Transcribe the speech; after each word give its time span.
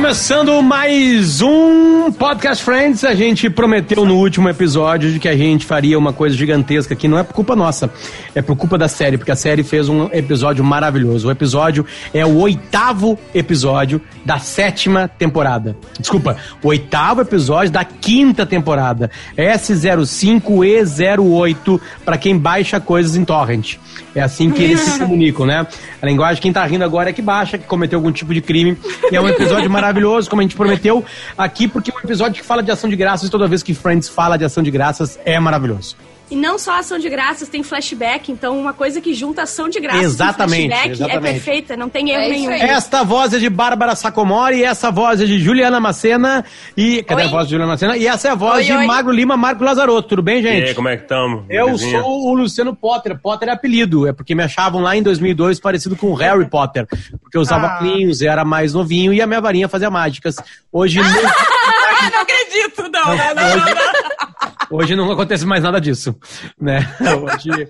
Começando 0.00 0.62
mais 0.62 1.42
um 1.42 2.10
Podcast 2.10 2.64
Friends, 2.64 3.04
a 3.04 3.14
gente 3.14 3.50
prometeu 3.50 4.06
no 4.06 4.16
último 4.16 4.48
episódio 4.48 5.12
de 5.12 5.18
que 5.18 5.28
a 5.28 5.36
gente 5.36 5.66
faria 5.66 5.98
uma 5.98 6.10
coisa 6.10 6.34
gigantesca 6.34 6.96
que 6.96 7.06
não 7.06 7.18
é 7.18 7.22
por 7.22 7.34
culpa 7.34 7.54
nossa, 7.54 7.90
é 8.34 8.40
por 8.40 8.56
culpa 8.56 8.78
da 8.78 8.88
série, 8.88 9.18
porque 9.18 9.30
a 9.30 9.36
série 9.36 9.62
fez 9.62 9.90
um 9.90 10.08
episódio 10.10 10.64
maravilhoso. 10.64 11.28
O 11.28 11.30
episódio 11.30 11.84
é 12.14 12.24
o 12.24 12.38
oitavo 12.38 13.18
episódio 13.34 14.00
da 14.24 14.38
sétima 14.38 15.06
temporada. 15.06 15.76
Desculpa, 15.98 16.38
o 16.62 16.68
oitavo 16.68 17.20
episódio 17.20 17.70
da 17.70 17.84
quinta 17.84 18.46
temporada. 18.46 19.10
S05E08 19.36 21.78
para 22.06 22.16
quem 22.16 22.38
baixa 22.38 22.80
coisas 22.80 23.16
em 23.16 23.24
torrent. 23.24 23.76
É 24.14 24.20
assim 24.20 24.50
que 24.50 24.62
eles 24.62 24.80
se 24.80 24.98
comunicam, 25.04 25.46
né? 25.46 25.66
A 26.00 26.06
linguagem, 26.06 26.42
quem 26.42 26.52
tá 26.52 26.64
rindo 26.64 26.84
agora 26.84 27.10
é 27.10 27.12
que 27.12 27.22
baixa, 27.22 27.58
que 27.58 27.66
cometeu 27.66 27.98
algum 27.98 28.10
tipo 28.10 28.32
de 28.32 28.40
crime. 28.40 28.76
E 29.10 29.16
é 29.16 29.20
um 29.20 29.28
episódio 29.28 29.70
maravilhoso, 29.70 29.89
como 30.28 30.40
a 30.40 30.42
gente 30.42 30.56
prometeu 30.56 31.04
aqui, 31.36 31.68
porque 31.68 31.90
é 31.90 31.94
um 31.94 32.00
episódio 32.00 32.40
que 32.40 32.46
fala 32.46 32.62
de 32.62 32.70
ação 32.70 32.88
de 32.88 32.96
graças 32.96 33.28
e 33.28 33.30
toda 33.30 33.46
vez 33.46 33.62
que 33.62 33.74
Friends 33.74 34.08
fala 34.08 34.36
de 34.36 34.44
ação 34.44 34.62
de 34.62 34.70
graças 34.70 35.18
é 35.24 35.38
maravilhoso. 35.38 35.96
E 36.30 36.36
não 36.36 36.58
só 36.60 36.78
ação 36.78 36.96
de 36.98 37.08
graças, 37.08 37.48
tem 37.48 37.62
flashback, 37.62 38.30
então 38.30 38.56
uma 38.58 38.72
coisa 38.72 39.00
que 39.00 39.12
junta 39.14 39.42
ação 39.42 39.68
de 39.68 39.80
graças 39.80 40.02
Exatamente, 40.04 40.62
com 40.62 40.68
flashback 40.68 40.90
exatamente. 40.92 41.26
é 41.26 41.32
perfeita, 41.32 41.76
não 41.76 41.88
tem 41.88 42.10
erro 42.10 42.22
É 42.22 42.28
nenhum. 42.28 42.50
Esta 42.52 43.02
voz 43.02 43.34
é 43.34 43.38
de 43.40 43.50
Bárbara 43.50 43.96
Sacomori, 43.96 44.58
e 44.58 44.62
essa 44.64 44.92
voz 44.92 45.20
é 45.20 45.24
de 45.24 45.40
Juliana 45.40 45.80
Macena 45.80 46.44
e... 46.76 47.02
Cadê 47.02 47.22
Oi. 47.22 47.28
a 47.28 47.30
voz 47.30 47.46
de 47.46 47.50
Juliana 47.50 47.72
Macena? 47.72 47.96
E 47.96 48.06
essa 48.06 48.28
é 48.28 48.30
a 48.30 48.34
voz 48.36 48.58
Oi, 48.58 48.64
de 48.64 48.72
oi. 48.72 48.86
Magro 48.86 49.12
Lima, 49.12 49.36
Marco 49.36 49.64
Lazarotto. 49.64 50.08
Tudo 50.08 50.22
bem, 50.22 50.38
E 50.38 50.42
gente? 50.42 50.68
aí, 50.68 50.74
como 50.74 50.88
é 50.88 50.96
que 50.96 51.02
estamos? 51.02 51.44
Eu 51.50 51.76
sou 51.76 52.28
o 52.28 52.34
Luciano 52.34 52.76
Potter. 52.76 53.18
Potter 53.18 53.48
é 53.48 53.52
apelido. 53.52 54.06
É 54.06 54.12
porque 54.12 54.32
me 54.34 54.44
achavam 54.44 54.80
lá 54.80 54.96
em 54.96 55.02
2002 55.02 55.58
parecido 55.58 55.96
com 55.96 56.08
o 56.12 56.14
Harry 56.14 56.48
Potter. 56.48 56.86
Porque 57.20 57.36
eu 57.36 57.40
usava 57.40 57.66
Ah. 57.66 57.80
era 58.24 58.44
mais 58.44 58.72
novinho 58.72 59.12
e 59.12 59.20
a 59.20 59.26
minha 59.26 59.40
varinha 59.40 59.68
fazia 59.68 59.90
mágicas. 59.90 60.36
Hoje 60.72 61.00
não, 61.02 61.06
Ah, 61.08 62.10
não 62.12 62.20
acredito, 62.20 62.82
não, 62.82 62.90
não, 62.90 63.16
não, 63.16 63.56
não, 63.56 63.74
não. 63.74 64.29
Hoje 64.70 64.94
não 64.94 65.10
acontece 65.10 65.44
mais 65.44 65.62
nada 65.62 65.80
disso. 65.80 66.14
Né? 66.60 66.80
Hoje, 67.00 67.68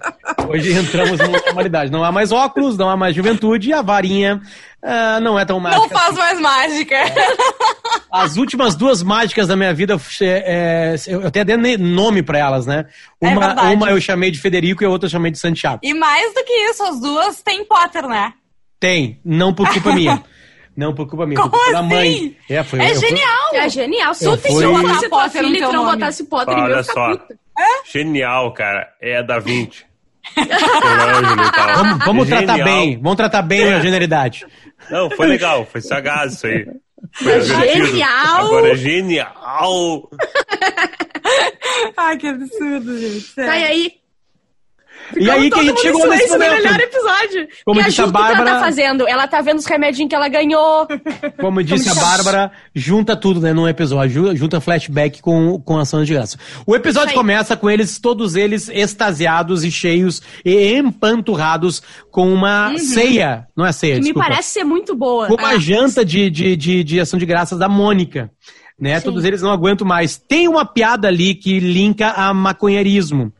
hoje 0.48 0.72
entramos 0.72 1.18
numa 1.18 1.38
normalidade. 1.38 1.90
Não 1.90 2.04
há 2.04 2.12
mais 2.12 2.30
óculos, 2.32 2.76
não 2.76 2.90
há 2.90 2.96
mais 2.96 3.14
juventude 3.14 3.70
e 3.70 3.72
a 3.72 3.82
varinha 3.82 4.40
ah, 4.82 5.20
não 5.20 5.38
é 5.38 5.44
tão 5.44 5.60
mágica. 5.60 5.82
Não 5.82 5.88
faz 5.88 6.16
mais 6.16 6.40
mágica. 6.40 6.96
As 8.10 8.36
últimas 8.36 8.74
duas 8.74 9.02
mágicas 9.02 9.46
da 9.46 9.56
minha 9.56 9.72
vida, 9.72 9.96
é, 10.20 10.26
é, 10.26 10.94
eu 11.06 11.26
até 11.26 11.44
dei 11.44 11.76
nome 11.76 12.22
pra 12.22 12.38
elas, 12.38 12.66
né? 12.66 12.86
É 13.20 13.28
Uma, 13.28 13.46
verdade. 13.46 13.74
uma 13.74 13.90
eu 13.90 14.00
chamei 14.00 14.30
de 14.30 14.40
Federico 14.40 14.82
e 14.82 14.86
a 14.86 14.90
outra 14.90 15.06
eu 15.06 15.10
chamei 15.10 15.30
de 15.30 15.38
Santiago. 15.38 15.80
E 15.82 15.94
mais 15.94 16.34
do 16.34 16.44
que 16.44 16.52
isso, 16.70 16.82
as 16.82 17.00
duas 17.00 17.42
têm 17.42 17.64
Potter, 17.64 18.08
né? 18.08 18.32
Tem, 18.80 19.20
não 19.24 19.52
por 19.52 19.68
culpa 19.70 19.92
minha. 19.92 20.22
Não 20.80 20.94
por 20.94 21.06
culpa 21.06 21.26
minha, 21.26 21.40
por 21.40 21.50
culpa 21.50 21.72
da 21.72 21.80
assim? 21.80 21.88
mãe. 21.88 22.36
É, 22.48 22.62
foi, 22.64 22.80
É 22.80 22.90
eu 22.92 22.94
fui- 22.96 23.08
genial. 23.08 23.54
É 23.54 23.68
genial. 23.68 24.14
Se 24.14 24.24
Eu 24.24 24.36
tu 24.38 24.42
fui- 24.50 24.62
tua 24.62 25.08
Potter 25.10 25.44
filha 25.44 25.58
e 25.58 25.60
tu 25.62 25.72
não 25.72 25.84
botasse 25.84 26.24
Potter 26.24 26.54
Olha 26.56 26.76
ia 26.76 26.82
ficar 26.82 26.94
só. 26.94 27.10
puta. 27.18 27.38
Genial, 27.92 28.52
cara. 28.54 28.88
É 29.00 29.22
da 29.22 29.38
Vinci. 29.38 29.84
Colangelo 30.34 31.42
e 31.44 31.52
tal. 31.52 31.74
Vamos, 31.76 32.04
vamos 32.06 32.28
tratar 32.28 32.56
Genial. 32.56 32.64
bem, 32.78 32.96
vamos 33.00 33.16
tratar 33.16 33.42
bem 33.42 33.74
a 33.74 33.80
generalidade. 33.80 34.46
Não, 34.90 35.10
foi 35.10 35.26
legal. 35.26 35.66
Foi 35.66 35.80
sagaz 35.82 36.32
isso 36.34 36.46
aí. 36.46 36.66
Foi 37.12 37.40
Genial. 37.42 37.66
divertido. 37.72 38.04
Agora 38.38 38.72
é 38.72 38.76
genial. 38.76 40.10
Ai, 41.96 42.16
que 42.16 42.26
absurdo, 42.26 42.98
gente. 42.98 43.20
sério. 43.20 43.50
Tá, 43.50 43.58
e 45.16 45.30
aí? 45.30 45.40
E 45.40 45.42
aí 45.44 45.50
que 45.50 45.58
a 45.60 45.62
gente 45.62 45.80
chegou 45.80 46.08
nesse 46.08 46.24
Esse 46.24 46.32
é 46.32 46.36
o 46.36 46.38
melhor 46.38 46.62
momento. 46.62 46.80
episódio. 46.80 47.48
Como 47.64 47.80
e 47.80 47.82
a 47.82 47.86
disse 47.88 48.00
a 48.00 48.06
Ju, 48.06 48.12
que 48.12 48.18
ela 48.18 48.28
Bárbara- 48.28 48.50
tá 48.54 48.60
fazendo? 48.60 49.08
Ela 49.08 49.26
tá 49.28 49.40
vendo 49.40 49.58
os 49.58 49.66
remedinhos 49.66 50.08
que 50.08 50.14
ela 50.14 50.28
ganhou. 50.28 50.86
Como 51.40 51.62
disse 51.62 51.88
a? 51.88 51.94
Bárbara, 51.94 52.52
junta 52.74 53.16
tudo, 53.16 53.40
né, 53.40 53.52
num 53.52 53.66
episódio, 53.68 54.26
ju- 54.28 54.36
junta 54.36 54.60
flashback 54.60 55.20
com, 55.20 55.60
com 55.60 55.78
ação 55.78 56.04
de 56.04 56.12
graça. 56.14 56.38
O 56.66 56.74
episódio 56.76 57.14
começa 57.14 57.56
com 57.56 57.70
eles, 57.70 57.98
todos 57.98 58.36
eles 58.36 58.68
extasiados 58.68 59.64
e 59.64 59.70
cheios 59.70 60.20
e 60.44 60.72
empanturrados 60.74 61.82
com 62.10 62.32
uma 62.32 62.76
ceia, 62.78 63.46
não 63.56 63.66
é 63.66 63.72
ceia, 63.72 63.94
Uhum. 63.94 64.00
Que 64.00 64.00
me 64.00 64.12
desculpa. 64.12 64.28
parece 64.28 64.48
ser 64.50 64.64
muito 64.64 64.94
boa. 64.96 65.26
com 65.26 65.34
uma 65.34 65.48
Ah, 65.50 65.58
janta 65.58 66.04
de, 66.04 66.30
de, 66.30 66.56
de, 66.56 66.84
de 66.84 67.00
ação 67.00 67.18
de 67.18 67.26
graças 67.26 67.58
da 67.58 67.68
Mônica. 67.68 68.30
Né? 68.78 68.98
Sim. 68.98 69.04
Todos 69.04 69.24
eles 69.24 69.42
não 69.42 69.50
aguentam 69.50 69.86
mais. 69.86 70.16
Tem 70.16 70.48
uma 70.48 70.64
piada 70.64 71.08
ali 71.08 71.34
que 71.34 71.60
linka 71.60 72.08
a 72.12 72.32
maconheirismo, 72.32 73.30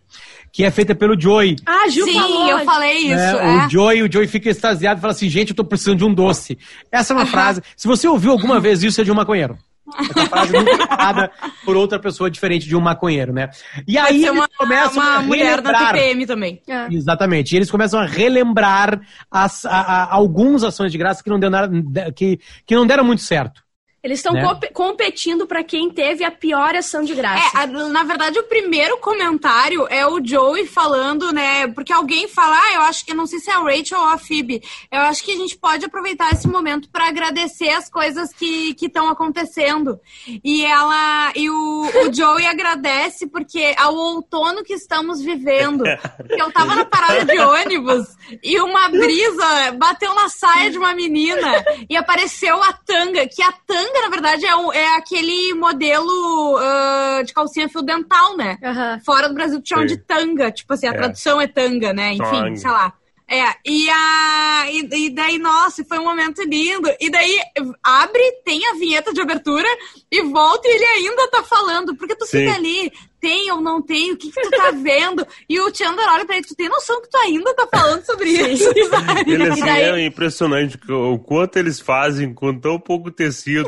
que 0.53 0.65
é 0.65 0.71
feita 0.71 0.95
pelo 0.95 1.19
Joey. 1.19 1.57
Ah, 1.65 1.89
Ju 1.89 2.05
Sim, 2.05 2.15
falou. 2.15 2.49
eu 2.49 2.65
falei 2.65 2.99
isso. 2.99 3.17
né? 3.17 3.63
é. 3.63 3.67
O 3.67 3.71
Joey, 3.71 4.03
o 4.03 4.13
Joey 4.13 4.27
fica 4.27 4.51
extasiado 4.51 4.99
e 4.99 5.01
fala 5.01 5.13
assim, 5.13 5.29
gente, 5.29 5.51
eu 5.51 5.57
tô 5.57 5.65
precisando 5.65 5.99
de 5.99 6.05
um 6.05 6.13
doce. 6.13 6.59
Essa 6.91 7.13
é 7.13 7.17
uma 7.17 7.27
frase. 7.27 7.63
Se 7.77 7.87
você 7.87 8.09
ouviu 8.09 8.33
alguma 8.33 8.61
vez 8.61 8.83
isso, 8.83 9.01
é 9.01 9.05
de 9.05 9.13
um 9.13 9.15
maconheiro. 9.15 9.59
Essa 9.99 10.27
frase 10.27 10.53
nunca 10.53 10.87
falada 10.87 11.31
por 11.65 11.77
outra 11.77 11.99
pessoa 11.99 12.31
diferente 12.31 12.67
de 12.69 12.77
um 12.77 12.81
maconheiro, 12.81 13.33
né? 13.33 13.51
E 13.87 13.99
aí 13.99 14.21
ser 14.21 14.29
eles 14.29 14.31
uma, 14.31 14.49
começam 14.57 15.03
uma 15.03 15.17
a 15.17 15.23
mulher 15.23 15.61
da. 15.61 15.93
TPM 15.93 16.27
também. 16.27 16.63
É. 16.69 16.87
Exatamente. 16.93 17.53
E 17.53 17.57
eles 17.57 17.71
começam 17.71 17.99
a 17.99 18.07
relembrar 18.07 19.01
as, 19.31 19.65
a, 19.65 19.81
a, 19.81 20.15
algumas 20.15 20.63
ações 20.63 20.93
de 20.93 20.99
graça 20.99 21.23
que 21.23 21.31
não, 21.31 21.41
deram, 21.41 21.85
que, 22.15 22.39
que 22.67 22.75
não 22.75 22.87
deram 22.87 23.05
muito 23.05 23.23
certo. 23.23 23.63
Eles 24.03 24.19
estão 24.21 24.33
Né? 24.33 24.43
competindo 24.73 25.47
pra 25.47 25.63
quem 25.63 25.91
teve 25.91 26.25
a 26.25 26.31
pior 26.31 26.75
ação 26.75 27.03
de 27.03 27.15
graça. 27.15 27.59
É, 27.59 27.63
a- 27.63 27.67
na 27.67 28.03
verdade, 28.03 28.39
o 28.39 28.45
primeiro 28.45 28.97
comentário 28.99 29.87
é 29.91 30.07
o 30.07 30.25
Joey 30.25 30.67
falando, 30.67 31.33
né? 31.33 31.67
Porque 31.69 31.93
alguém 31.93 32.27
fala, 32.29 32.57
ah, 32.59 32.75
eu 32.75 32.81
acho 32.83 33.05
que 33.05 33.13
não 33.13 33.27
sei 33.27 33.39
se 33.41 33.51
é 33.51 33.55
a 33.55 33.59
Rachel 33.59 33.99
ou 33.99 34.07
a 34.09 34.17
Phoebe. 34.19 34.63
Eu 34.91 35.01
acho 35.03 35.23
que 35.23 35.33
a 35.33 35.37
gente 35.37 35.57
pode 35.59 35.85
aproveitar 35.85 36.33
esse 36.33 36.49
momento 36.49 36.89
para 36.91 37.09
agradecer 37.09 37.69
as 37.71 37.91
coisas 37.91 38.33
que 38.33 38.75
estão 38.81 39.09
acontecendo. 39.09 40.01
E 40.43 40.65
ela 40.65 41.33
e 41.37 41.51
o, 41.51 41.91
o 42.07 42.13
Joey 42.13 42.47
agradece 42.47 43.27
porque 43.27 43.75
ao 43.77 43.95
outono 43.95 44.63
que 44.65 44.73
estamos 44.73 45.21
vivendo. 45.21 45.85
Porque 46.17 46.41
eu 46.41 46.51
tava 46.53 46.75
na 46.75 46.85
parada 46.85 47.25
de 47.25 47.39
ônibus 47.39 48.07
e 48.43 48.59
uma 48.61 48.89
brisa 48.89 49.73
bateu 49.77 50.15
na 50.15 50.29
saia 50.29 50.71
de 50.71 50.79
uma 50.79 50.95
menina 50.95 51.65
e 51.89 51.97
apareceu 51.97 52.63
a 52.63 52.73
tanga, 52.73 53.27
que 53.29 53.43
a 53.43 53.53
tanga, 53.53 53.90
na 53.93 54.09
verdade, 54.09 54.45
é, 54.47 54.55
um- 54.57 54.73
é 54.73 54.97
aquele 54.97 55.55
modelo 55.55 56.57
ah, 56.59 57.23
de 57.25 57.33
calcinha 57.33 57.69
fio 57.69 57.83
dental, 57.83 58.37
né? 58.37 58.59
Fora 59.05 59.29
do 59.29 59.35
Brasil 59.35 59.61
chamam 59.65 59.89
Sim. 59.89 59.95
de 59.95 60.01
tanga, 60.03 60.51
tipo 60.51 60.73
assim, 60.73 60.87
a 60.87 60.91
É. 60.91 60.95
tradução 60.95 61.41
é 61.41 61.47
tanga, 61.47 61.93
né? 61.93 62.13
Enfim, 62.13 62.23
Tanga. 62.25 62.57
sei 62.57 62.71
lá. 62.71 62.93
É, 63.33 63.45
e, 63.65 63.89
a, 63.89 64.65
e, 64.73 64.89
e 65.07 65.11
daí, 65.11 65.39
nossa, 65.39 65.85
foi 65.85 66.01
um 66.01 66.05
momento 66.05 66.43
lindo. 66.43 66.91
E 67.01 67.09
daí 67.09 67.39
abre, 67.81 68.21
tem 68.45 68.67
a 68.67 68.73
vinheta 68.75 69.13
de 69.13 69.21
abertura 69.21 69.69
e 70.11 70.21
volta 70.23 70.67
e 70.67 70.73
ele 70.75 70.85
ainda 70.85 71.29
tá 71.29 71.41
falando. 71.45 71.95
Porque 71.95 72.17
tu 72.17 72.27
Sim. 72.27 72.39
fica 72.41 72.55
ali, 72.55 72.93
tem 73.21 73.51
ou 73.53 73.61
não 73.61 73.83
tem, 73.83 74.13
o 74.13 74.17
que, 74.17 74.31
que 74.31 74.41
tu 74.41 74.51
tá 74.51 74.71
vendo? 74.71 75.27
E 75.49 75.61
o 75.61 75.75
Chandler 75.75 76.09
olha 76.09 76.25
pra 76.25 76.37
ele, 76.37 76.47
tu 76.47 76.55
tem 76.57 76.69
noção 76.69 77.01
que 77.03 77.09
tu 77.11 77.17
ainda 77.19 77.55
tá 77.55 77.69
falando 77.73 78.05
sobre 78.05 78.29
isso? 78.31 78.65
sabe? 78.89 79.31
Ele 79.33 79.45
E 79.45 79.49
assim, 79.49 79.61
daí- 79.65 79.83
é 79.83 80.07
impressionante 80.07 80.79
o 80.91 81.19
quanto 81.19 81.59
eles 81.59 81.79
fazem 81.81 82.33
com 82.33 82.59
tão 82.59 82.79
pouco 82.81 83.11
tecido. 83.11 83.67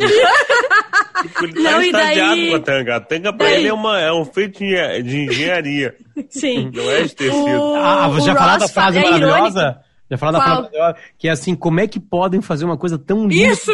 Tipo, 1.23 1.45
ele 1.45 1.55
tá 1.55 1.61
Não, 1.73 1.83
e 1.83 1.93
daí- 1.93 2.13
extasiado 2.19 2.49
com 2.51 2.57
a 2.57 2.61
tanga. 2.61 2.97
A 2.97 3.01
tanga 3.01 3.33
pra 3.33 3.47
daí- 3.47 3.57
ele 3.57 3.69
é, 3.69 3.73
uma, 3.75 4.01
é 4.01 4.13
um 4.13 4.25
feito 4.25 4.59
de 4.59 5.19
engenharia. 5.19 5.95
Sim. 6.31 6.71
Não 6.75 6.91
é 6.91 7.03
de 7.03 7.15
tecido. 7.15 7.61
O- 7.61 7.77
Ah, 7.77 8.09
você 8.09 8.27
já 8.27 8.35
falou 8.37 8.59
da 8.59 8.69
frase 8.69 8.99
é 8.99 9.03
maravilhosa? 9.03 9.61
irônico. 9.61 9.92
Já 10.13 10.19
falou 10.19 10.33
da 10.35 10.47
maravilhosa? 10.47 10.97
Que 11.17 11.27
é 11.29 11.31
assim, 11.31 11.55
como 11.55 11.81
é 11.81 11.87
que 11.87 11.99
podem 11.99 12.43
fazer 12.43 12.67
uma 12.67 12.77
coisa 12.77 12.99
tão 12.99 13.27
linda? 13.27 13.53
Isso! 13.53 13.73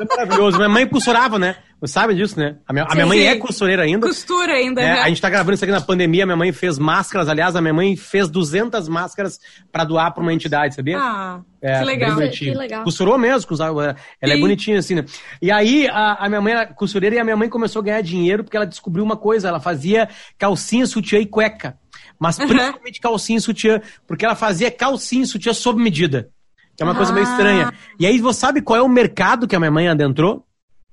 É 0.00 0.04
maravilhoso. 0.04 0.56
Minha 0.56 0.68
mãe 0.68 0.86
costurava, 0.86 1.38
né? 1.38 1.56
Você 1.80 1.92
sabe 1.92 2.14
disso, 2.14 2.38
né? 2.38 2.56
A 2.66 2.72
minha, 2.72 2.84
a 2.88 2.94
minha 2.94 3.06
mãe 3.06 3.18
sim. 3.18 3.24
é 3.26 3.36
costureira 3.36 3.82
ainda. 3.82 4.06
Costura 4.06 4.52
ainda, 4.54 4.80
É, 4.80 4.94
né? 4.94 5.00
a 5.02 5.08
gente 5.08 5.20
tá 5.20 5.28
gravando 5.28 5.54
isso 5.54 5.64
aqui 5.64 5.72
na 5.72 5.80
pandemia, 5.80 6.24
minha 6.24 6.36
mãe 6.36 6.50
fez 6.52 6.78
máscaras, 6.78 7.28
aliás, 7.28 7.54
a 7.56 7.60
minha 7.60 7.74
mãe 7.74 7.94
fez 7.96 8.28
200 8.30 8.88
máscaras 8.88 9.38
pra 9.70 9.84
doar 9.84 10.12
pra 10.14 10.22
uma 10.22 10.32
entidade, 10.32 10.74
sabia? 10.74 10.98
Ah, 10.98 11.40
É, 11.60 11.78
que 11.80 11.84
legal. 11.84 12.16
Que 12.30 12.54
legal. 12.54 12.84
Costurou 12.84 13.18
mesmo, 13.18 13.48
costurava- 13.48 13.96
ela 14.20 14.32
é 14.32 14.36
Sim. 14.36 14.40
bonitinha 14.40 14.78
assim, 14.78 14.94
né? 14.94 15.04
E 15.42 15.50
aí, 15.52 15.86
a, 15.88 16.24
a 16.24 16.28
minha 16.28 16.40
mãe 16.40 16.52
era 16.54 16.66
costureira 16.66 17.16
e 17.16 17.18
a 17.18 17.24
minha 17.24 17.36
mãe 17.36 17.48
começou 17.48 17.80
a 17.80 17.84
ganhar 17.84 18.00
dinheiro 18.00 18.44
porque 18.44 18.56
ela 18.56 18.66
descobriu 18.66 19.04
uma 19.04 19.16
coisa, 19.16 19.48
ela 19.48 19.60
fazia 19.60 20.08
calcinha, 20.38 20.86
sutiã 20.86 21.18
e 21.18 21.26
cueca. 21.26 21.76
Mas 22.24 22.36
principalmente 22.38 23.00
calcinha 23.00 23.38
e 23.38 23.40
sutiã, 23.42 23.80
porque 24.06 24.24
ela 24.24 24.34
fazia 24.34 24.70
calcinha 24.70 25.22
e 25.24 25.26
sutiã 25.26 25.52
sob 25.52 25.82
medida. 25.82 26.28
Que 26.76 26.82
é 26.82 26.86
uma 26.86 26.94
coisa 26.94 27.12
meio 27.12 27.26
Ah. 27.26 27.30
estranha. 27.30 27.72
E 28.00 28.06
aí, 28.06 28.18
você 28.18 28.40
sabe 28.40 28.60
qual 28.60 28.78
é 28.78 28.82
o 28.82 28.88
mercado 28.88 29.46
que 29.46 29.54
a 29.54 29.60
minha 29.60 29.70
mãe 29.70 29.88
adentrou? 29.88 30.44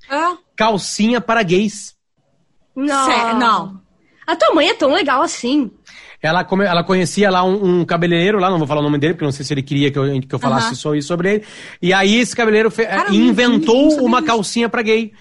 Ah, 0.09 0.35
Calcinha 0.55 1.19
para 1.19 1.41
gays. 1.41 1.95
Não. 2.75 3.39
Não. 3.39 3.81
A 4.27 4.35
tua 4.35 4.53
mãe 4.53 4.69
é 4.69 4.73
tão 4.73 4.93
legal 4.93 5.21
assim. 5.21 5.71
Ela, 6.21 6.43
come- 6.43 6.65
ela 6.65 6.83
conhecia 6.83 7.31
lá 7.31 7.43
um, 7.43 7.79
um 7.81 7.85
cabeleireiro 7.85 8.37
lá, 8.39 8.49
não 8.51 8.59
vou 8.59 8.67
falar 8.67 8.79
o 8.81 8.83
nome 8.83 8.99
dele, 8.99 9.15
porque 9.15 9.25
não 9.25 9.31
sei 9.31 9.43
se 9.43 9.53
ele 9.53 9.63
queria 9.63 9.91
que 9.91 9.97
eu, 9.97 10.21
que 10.21 10.35
eu 10.35 10.37
falasse 10.39 10.75
só 10.75 10.93
isso 10.93 11.07
sobre 11.07 11.33
ele. 11.35 11.45
E 11.81 11.91
aí 11.91 12.17
esse 12.19 12.35
cabeleireiro 12.35 12.69
fe- 12.69 12.85
Cara, 12.85 13.11
inventou 13.13 14.03
uma 14.05 14.21
calcinha 14.21 14.69
pra 14.69 14.83
gay. 14.83 15.11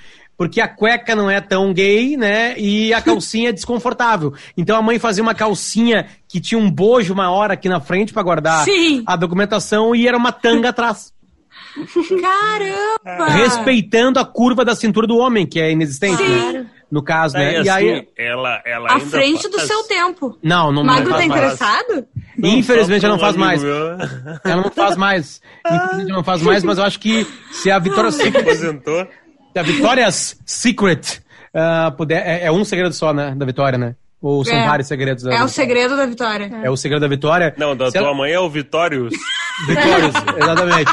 Porque 0.41 0.59
a 0.59 0.67
cueca 0.67 1.15
não 1.15 1.29
é 1.29 1.39
tão 1.39 1.71
gay, 1.71 2.17
né? 2.17 2.55
E 2.59 2.95
a 2.95 3.03
calcinha 3.03 3.51
é 3.51 3.53
desconfortável. 3.53 4.33
Então 4.57 4.75
a 4.75 4.81
mãe 4.81 4.99
fazia 4.99 5.23
uma 5.23 5.35
calcinha 5.35 6.07
que 6.27 6.41
tinha 6.41 6.59
um 6.59 6.71
bojo 6.71 7.15
maior 7.15 7.51
aqui 7.51 7.69
na 7.69 7.79
frente 7.79 8.11
pra 8.11 8.23
guardar 8.23 8.65
Sim. 8.65 9.03
a 9.07 9.17
documentação 9.17 9.95
e 9.95 10.09
era 10.09 10.17
uma 10.17 10.33
tanga 10.33 10.71
atrás. 10.71 11.13
Caramba! 12.23 13.27
Respeitando 13.33 14.19
a 14.19 14.25
curva 14.25 14.65
da 14.65 14.75
cintura 14.75 15.07
do 15.07 15.19
homem, 15.19 15.47
que 15.47 15.61
é 15.61 15.71
inexistente, 15.73 16.23
né? 16.23 16.67
No 16.91 17.05
caso, 17.05 17.35
Daí, 17.35 17.45
né? 17.45 17.63
E 17.63 17.69
assim, 17.69 17.89
aí. 17.91 18.09
ela, 18.19 18.61
ela 18.67 18.89
À 18.91 18.95
ainda 18.95 19.07
frente 19.07 19.47
do 19.49 19.59
faz- 19.59 19.69
seu 19.69 19.85
tempo. 19.85 20.37
Não, 20.43 20.73
não, 20.73 20.83
não 20.83 20.85
Magro 20.85 21.11
faz 21.11 21.23
tá 21.23 21.29
mais. 21.29 21.41
interessado? 21.45 22.07
Não, 22.37 22.49
Infelizmente 22.49 23.05
ela 23.05 23.15
não 23.15 23.21
faz 23.21 23.37
mais. 23.37 23.63
meu. 23.63 23.75
Ela 24.45 24.63
não 24.63 24.71
faz 24.73 24.97
mais. 24.97 25.41
Infelizmente 25.65 26.09
ela 26.09 26.17
não 26.17 26.25
faz 26.25 26.43
mais, 26.43 26.65
mas 26.65 26.79
eu 26.79 26.85
acho 26.85 26.99
que 26.99 27.25
se 27.53 27.71
a 27.71 27.79
Vitória 27.79 28.11
Secret, 28.11 28.41
Aposentou. 28.43 29.07
Se 29.52 29.58
a 29.58 29.62
Victoria's 29.62 30.38
Secret 30.44 31.20
ah, 31.55 31.93
puder. 31.97 32.23
É, 32.26 32.47
é 32.47 32.52
um 32.52 32.64
segredo 32.64 32.93
só, 32.94 33.12
né? 33.12 33.35
Da 33.37 33.44
Vitória, 33.47 33.79
né? 33.79 33.94
Ou 34.23 34.44
são 34.44 34.55
É. 34.55 34.67
vários 34.67 34.87
segredos 34.87 35.25
da 35.25 35.35
É 35.35 35.43
o 35.43 35.49
segredo 35.49 35.97
da 35.97 36.05
vitória. 36.05 36.50
É 36.62 36.70
o 36.70 36.76
segredo 36.76 37.00
da 37.00 37.08
Vitória. 37.08 37.55
Não, 37.56 37.75
da 37.75 37.87
Se 37.87 37.93
tua 37.93 38.08
ela- 38.08 38.14
mãe 38.14 38.31
é 38.32 38.38
o 38.38 38.50
Vitórios. 38.50 39.14
Vitórias, 39.67 40.14
exatamente. 40.37 40.93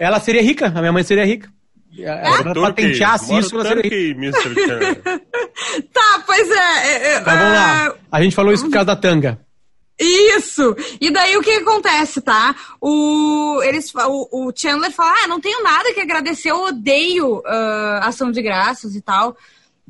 Ela 0.00 0.18
seria 0.18 0.42
rica, 0.42 0.66
a 0.74 0.80
minha 0.80 0.92
mãe 0.92 1.02
seria 1.02 1.24
rica. 1.26 1.48
Ela 1.96 2.42
Turkey. 2.42 2.62
patenteasse 2.62 3.36
isso, 3.38 3.54
ela 3.54 3.64
seria 3.68 3.82
rica. 3.82 4.30
Tá, 5.92 6.22
pois 6.26 6.50
é. 6.50 6.54
é, 6.54 7.14
é, 7.14 7.20
Então 7.20 7.36
vamos 7.36 7.52
lá. 7.54 7.94
A 8.10 8.22
gente 8.22 8.34
falou 8.34 8.52
isso 8.52 8.64
por 8.64 8.72
causa 8.72 8.86
da 8.86 8.96
tanga. 8.96 9.38
Isso! 9.98 10.74
E 11.00 11.10
daí 11.10 11.36
o 11.36 11.42
que 11.42 11.52
acontece, 11.52 12.20
tá? 12.20 12.54
O, 12.80 13.62
eles, 13.62 13.92
o, 13.94 14.48
o 14.48 14.52
Chandler 14.54 14.90
fala: 14.90 15.14
Ah, 15.22 15.28
não 15.28 15.40
tenho 15.40 15.62
nada 15.62 15.92
que 15.94 16.00
agradecer, 16.00 16.50
eu 16.50 16.64
odeio 16.64 17.42
ah, 17.46 18.00
ação 18.04 18.32
de 18.32 18.42
graças 18.42 18.96
e 18.96 19.00
tal. 19.00 19.36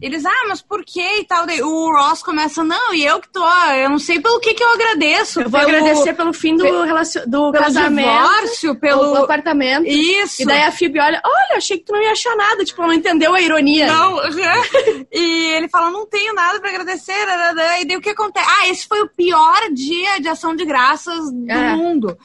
Eles, 0.02 0.26
ah, 0.26 0.44
mas 0.49 0.61
por 0.61 0.85
quê 0.85 1.20
e 1.20 1.25
tal? 1.25 1.46
Daí 1.46 1.62
o 1.62 1.93
Ross 1.93 2.20
começa, 2.20 2.64
não, 2.64 2.93
e 2.93 3.05
eu 3.05 3.20
que 3.20 3.29
tô, 3.29 3.46
eu 3.46 3.88
não 3.88 3.99
sei 3.99 4.20
pelo 4.20 4.41
que 4.41 4.52
que 4.52 4.62
eu 4.62 4.75
agradeço. 4.75 5.41
Eu 5.41 5.49
vou 5.49 5.61
pelo, 5.61 5.70
agradecer 5.76 6.14
pelo 6.14 6.32
fim 6.32 6.56
do, 6.56 6.64
relacion... 6.82 7.23
do 7.26 7.52
pelo 7.52 7.64
casamento, 7.64 8.08
divórcio, 8.08 8.81
pelo 8.81 9.14
apartamento. 9.17 9.87
Isso! 9.87 10.43
E 10.43 10.44
daí 10.44 10.62
a 10.62 10.73
Phoebe 10.73 10.99
olha, 10.99 11.23
olha, 11.25 11.58
achei 11.58 11.79
que 11.79 11.85
tu 11.85 11.93
não 11.93 12.02
ia 12.02 12.11
achar 12.11 12.35
nada. 12.37 12.64
Tipo, 12.64 12.82
ela 12.82 12.93
não 12.93 12.99
entendeu 12.99 13.35
a 13.35 13.41
ironia. 13.41 13.87
Não, 13.87 14.19
e 15.12 15.46
ele 15.52 15.69
fala, 15.69 15.91
não 15.93 16.06
tenho 16.06 16.35
nada 16.35 16.61
pra 16.61 16.70
agradecer. 16.70 17.14
E 17.81 17.85
daí 17.85 17.97
o 17.97 18.00
que 18.00 18.11
acontece? 18.11 18.47
Ah, 18.50 18.69
esse 18.69 18.88
foi 18.88 19.00
o 19.00 19.08
pior 19.08 19.70
dia 19.73 20.20
de 20.20 20.29
ação 20.29 20.56
de 20.56 20.64
graças 20.64 21.31
do 21.32 21.50
É. 21.50 21.76
mundo. 21.76 22.19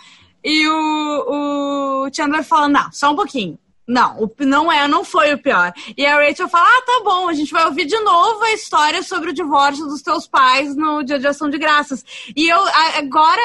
E 0.44 0.68
o, 0.68 2.06
o 2.08 2.10
Chandler 2.12 2.44
fala, 2.44 2.68
não, 2.68 2.92
só 2.92 3.12
um 3.12 3.16
pouquinho. 3.16 3.60
Não, 3.90 4.22
o- 4.24 4.32
não 4.46 4.72
é, 4.72 4.88
não 4.88 5.04
foi 5.04 5.34
o 5.34 5.42
pior. 5.42 5.74
E 5.98 6.06
a 6.06 6.16
Rachel 6.18 6.48
fala, 6.48 6.64
ah, 6.68 6.84
tá 6.86 7.02
bom, 7.04 7.28
a 7.28 7.34
gente 7.34 7.52
vai 7.52 7.66
ouvir 7.66 7.86
de 7.86 8.00
novo 8.02 8.44
a 8.44 8.54
história 8.54 9.02
sobre 9.02 9.32
o 9.32 9.34
divórcio 9.34 9.88
dos 9.88 10.04
teus 10.04 10.28
pais 10.28 10.76
no 10.76 11.02
dia 11.04 11.18
de 11.18 11.26
ação 11.26 11.50
de 11.50 11.58
graças. 11.58 12.06
E 12.36 12.48
eu, 12.48 12.60
agora, 12.96 13.42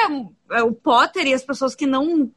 é, 0.51 0.61
o 0.61 0.71
Potter 0.71 1.25
e 1.25 1.33
as 1.33 1.43
pessoas 1.43 1.73
que 1.73 1.87
não 1.87 2.29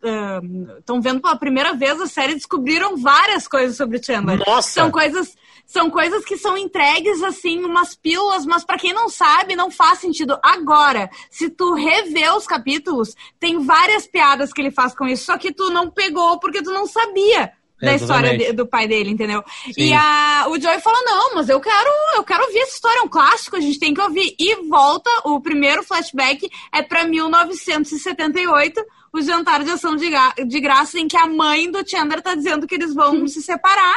estão 0.79 1.03
vendo 1.03 1.21
pela 1.21 1.37
primeira 1.37 1.75
vez 1.75 2.01
a 2.01 2.07
série 2.07 2.35
descobriram 2.35 2.97
várias 2.97 3.47
coisas 3.47 3.77
sobre 3.77 3.99
o 3.99 4.03
Chandler. 4.05 4.41
Nossa! 4.47 4.71
São 4.71 4.91
coisas 4.91 5.37
são 5.67 5.91
coisas 5.91 6.25
que 6.25 6.39
são 6.39 6.57
entregues 6.57 7.23
assim, 7.23 7.63
umas 7.63 7.95
pílulas, 7.95 8.47
mas 8.47 8.65
pra 8.65 8.79
quem 8.79 8.95
não 8.95 9.11
sabe, 9.11 9.55
não 9.55 9.71
faz 9.71 9.99
sentido. 9.99 10.39
Agora, 10.43 11.11
se 11.31 11.51
tu 11.51 11.75
rever 11.75 12.35
os 12.35 12.47
capítulos, 12.47 13.15
tem 13.39 13.59
várias 13.59 14.07
piadas 14.07 14.51
que 14.51 14.63
ele 14.63 14.71
faz 14.71 14.95
com 14.95 15.05
isso, 15.07 15.27
só 15.27 15.37
que 15.37 15.53
tu 15.53 15.69
não 15.69 15.91
pegou 15.91 16.41
porque 16.41 16.63
tu 16.63 16.73
não 16.73 16.87
sabia 16.87 17.53
da 17.81 17.95
história 17.95 18.37
de- 18.37 18.53
do 18.53 18.67
pai 18.67 18.89
dele, 18.89 19.11
entendeu? 19.11 19.43
Sim. 19.65 19.73
E 19.77 19.93
a, 19.95 20.47
o 20.49 20.61
Joey 20.61 20.81
falou: 20.81 21.01
não, 21.05 21.35
mas 21.35 21.49
eu 21.49 21.61
quero, 21.61 21.91
eu 22.17 22.25
quero 22.25 22.45
ouvir 22.45 22.59
essa 22.61 22.75
história, 22.75 22.99
é 23.01 23.03
um 23.03 23.09
clássico, 23.09 23.57
a 23.57 23.61
gente 23.61 23.79
tem 23.79 23.95
que 23.95 24.01
ouvir. 24.01 24.35
E 24.39 24.57
volta, 24.69 25.11
o 25.25 25.41
primeiro 25.41 25.83
flashback 25.83 26.49
é 26.75 26.83
pra 26.83 27.05
1978, 27.05 28.85
o 29.13 29.21
jantar 29.23 29.63
de 29.65 29.71
ação 29.71 29.97
de, 29.97 30.09
gra- 30.11 30.35
de 30.47 30.61
graça, 30.61 30.99
em 30.99 31.09
que 31.09 31.17
a 31.17 31.27
mãe 31.27 31.71
do 31.71 31.89
Chandler 31.89 32.21
tá 32.23 32.35
dizendo 32.35 32.67
que 32.67 32.75
eles 32.75 32.95
vão 32.95 33.27
se 33.27 33.41
separar, 33.43 33.97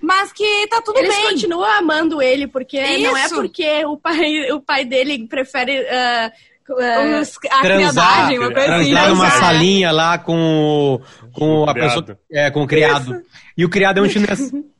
mas 0.00 0.32
que 0.32 0.66
tá 0.68 0.80
tudo 0.82 0.98
Eles 0.98 1.14
bem. 1.14 1.24
continuam 1.30 1.64
amando 1.64 2.20
ele, 2.20 2.46
porque 2.46 2.80
não 2.98 3.16
é 3.16 3.26
Isso. 3.26 3.34
porque 3.34 3.84
o 3.86 3.96
pai, 3.96 4.50
o 4.52 4.60
pai 4.60 4.84
dele 4.84 5.26
prefere. 5.28 5.78
ah, 5.88 6.32
Os- 6.68 7.36
a 7.50 7.60
Transar, 7.60 7.60
criadagem, 7.60 8.38
uma 8.38 8.52
coisa 8.52 8.74
assim. 8.76 8.90
transar 8.90 9.08
numa 9.10 9.28
transar. 9.30 9.40
salinha 9.52 9.90
lá 9.92 10.18
com, 10.18 11.00
com 11.32 11.68
a 11.68 11.74
pessoa. 11.74 12.18
É, 12.30 12.50
com 12.50 12.62
o 12.62 12.66
criado. 12.66 13.22
E 13.56 13.64
o 13.64 13.68
criado 13.68 13.98
é 13.98 14.02
um 14.02 14.08
chinês. 14.08 14.50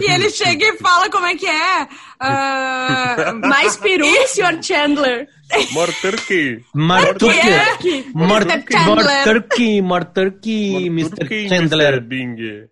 E 0.00 0.10
ele 0.10 0.30
chega 0.30 0.64
e 0.64 0.76
fala 0.78 1.10
como 1.10 1.26
é 1.26 1.34
que 1.36 1.46
é. 1.46 1.88
ah, 2.20 3.32
mais 3.42 3.76
peru, 3.76 4.06
Sr. 4.26 4.62
Chandler. 4.62 5.28
More 5.72 5.92
Turkey. 6.00 6.64
Marturkey. 6.74 7.38
é? 7.40 8.04
Marturkey, 8.14 8.72
Chandler. 8.78 9.04
Marturkey, 9.06 9.82
Marturkey, 9.82 10.70
More 10.72 10.86
Mr. 10.86 11.16
Turkey, 11.16 11.48
Chandler. 11.48 11.94
Mr. 11.94 12.00
Bing. 12.00 12.68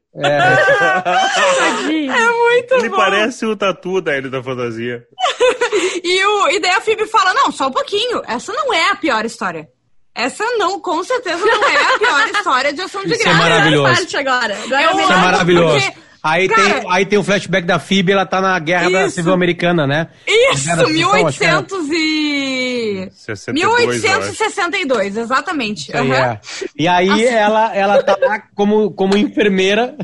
Tadinho. 1.58 2.12
É 2.12 2.32
muito 2.32 2.74
Ele 2.74 2.88
bom. 2.88 2.96
parece 2.96 3.44
o 3.46 3.56
tatu 3.56 4.00
da 4.00 4.16
Ilha 4.16 4.30
da 4.30 4.42
Fantasia. 4.42 5.02
E, 6.02 6.24
o, 6.24 6.48
e 6.50 6.60
daí 6.60 6.70
a 6.72 6.80
Phoebe 6.80 7.06
fala: 7.06 7.34
não, 7.34 7.50
só 7.50 7.66
um 7.66 7.70
pouquinho. 7.72 8.22
Essa 8.26 8.52
não 8.52 8.72
é 8.72 8.90
a 8.90 8.96
pior 8.96 9.24
história. 9.24 9.68
Essa 10.14 10.44
não, 10.56 10.80
com 10.80 11.02
certeza 11.04 11.44
não 11.44 11.68
é 11.68 11.76
a 11.94 11.98
pior 11.98 12.28
história 12.28 12.72
de 12.72 12.80
ação 12.80 13.02
de 13.04 13.12
Isso 13.12 13.22
é 13.22 13.24
graça. 13.24 13.38
maravilhoso. 13.38 13.94
parte 13.94 14.16
agora. 14.16 14.56
Agora 14.64 14.82
Eu 14.82 14.88
é 14.98 15.02
Isso 15.02 15.12
é 15.12 15.16
maravilhoso. 15.16 15.80
porque- 15.84 16.05
Aí, 16.26 16.48
Cara- 16.48 16.80
tem, 16.80 16.92
aí 16.92 17.06
tem 17.06 17.18
o 17.18 17.22
flashback 17.22 17.66
da 17.66 17.78
Phoebe, 17.78 18.10
ela 18.12 18.26
tá 18.26 18.40
na 18.40 18.58
guerra 18.58 18.90
da 18.90 19.06
Isso. 19.06 19.14
civil 19.14 19.32
americana, 19.32 19.86
né? 19.86 20.08
Isso, 20.26 20.68
era. 20.70 20.86
1800 20.88 21.88
e... 21.92 23.08
62, 23.14 23.64
eu 23.82 23.88
acho. 23.90 24.00
1862, 24.00 25.16
exatamente. 25.16 25.88
Isso 25.88 25.96
aí, 25.96 26.10
Aham. 26.10 26.16
é. 26.32 26.40
E 26.76 26.88
aí 26.88 27.24
ela, 27.26 27.74
ela 27.76 28.02
tá 28.02 28.16
lá 28.20 28.42
como, 28.54 28.90
como 28.90 29.16
enfermeira 29.16 29.94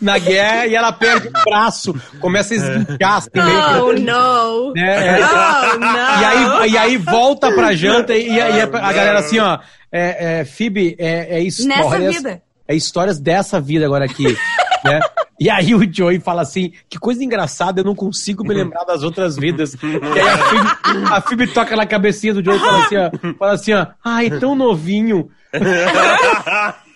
na 0.00 0.18
guerra 0.18 0.66
e 0.66 0.74
ela 0.74 0.92
perde 0.92 1.28
o 1.28 1.32
braço, 1.44 1.94
começa 2.20 2.54
a 2.54 2.56
esguinchar 2.56 3.16
assim, 3.16 3.30
meio 3.34 3.84
Oh, 3.86 3.92
não. 3.92 4.72
né? 4.72 5.18
É. 5.18 5.20
Oh, 5.24 5.78
não. 5.78 6.20
E 6.20 6.24
aí, 6.24 6.70
e 6.72 6.78
aí 6.78 6.96
volta 6.96 7.52
pra 7.52 7.72
janta 7.74 8.14
e, 8.16 8.28
e 8.28 8.40
aí 8.40 8.60
a, 8.60 8.64
a 8.64 8.92
galera 8.92 9.18
assim, 9.20 9.38
ó, 9.38 9.58
é, 9.92 10.40
é, 10.40 10.44
Phoebe, 10.44 10.96
é, 10.98 11.38
é 11.38 11.40
histórias... 11.42 11.90
Nessa 12.00 12.10
vida. 12.12 12.42
É 12.68 12.74
histórias 12.76 13.18
dessa 13.18 13.60
vida 13.60 13.84
agora 13.84 14.04
aqui, 14.04 14.36
né? 14.84 15.00
E 15.38 15.48
aí 15.48 15.74
o 15.74 15.94
Joey 15.94 16.20
fala 16.20 16.42
assim, 16.42 16.72
que 16.88 16.98
coisa 16.98 17.24
engraçada, 17.24 17.80
eu 17.80 17.84
não 17.84 17.94
consigo 17.94 18.44
me 18.44 18.54
lembrar 18.54 18.84
das 18.84 19.02
outras 19.02 19.36
vidas. 19.36 19.74
E 19.74 20.20
aí 20.20 20.28
a 20.28 20.38
Phoebe, 20.38 21.04
a 21.12 21.20
Phoebe 21.20 21.46
toca 21.46 21.76
na 21.76 21.86
cabecinha 21.86 22.34
do 22.34 22.44
Joey 22.44 22.58
e 22.58 22.60
fala 22.60 22.84
assim, 22.84 22.96
ó, 22.96 23.10
fala 23.38 23.52
assim, 23.52 23.72
ó, 23.72 23.86
ai, 24.04 24.30
tão 24.38 24.54
novinho. 24.54 25.30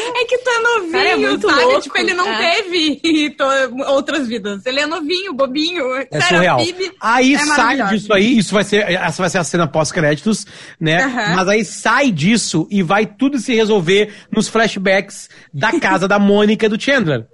É 0.00 0.24
que 0.24 0.38
tá 0.38 0.60
novinho, 0.62 0.92
Cara, 0.92 1.08
é 1.08 1.16
muito 1.16 1.48
sabe? 1.48 1.62
louco. 1.62 1.80
Tipo, 1.82 1.98
ele 1.98 2.14
não 2.14 2.26
É. 2.28 2.54
teve 2.62 3.02
outras 3.88 4.26
vidas. 4.28 4.64
Ele 4.66 4.80
é 4.80 4.86
novinho, 4.86 5.32
bobinho. 5.34 5.94
É 5.94 6.06
Sério, 6.10 6.26
surreal. 6.28 6.60
Aí 7.00 7.34
é 7.34 7.38
sai 7.38 7.88
disso 7.88 8.12
aí, 8.12 8.38
isso 8.38 8.54
vai 8.54 8.64
ser, 8.64 8.88
essa 8.90 9.22
vai 9.22 9.30
ser 9.30 9.38
a 9.38 9.44
cena 9.44 9.66
pós-créditos, 9.66 10.46
né? 10.80 11.04
Mas 11.36 11.48
aí 11.48 11.64
sai 11.64 12.10
disso 12.10 12.66
e 12.70 12.82
vai 12.82 13.06
tudo 13.06 13.38
se 13.38 13.54
resolver 13.54 14.12
nos 14.30 14.48
flashbacks 14.48 15.28
da 15.52 15.72
casa 15.80 16.06
da 16.08 16.18
Mônica 16.18 16.66
e 16.66 16.68
do 16.68 16.80
Chandler. 16.80 17.26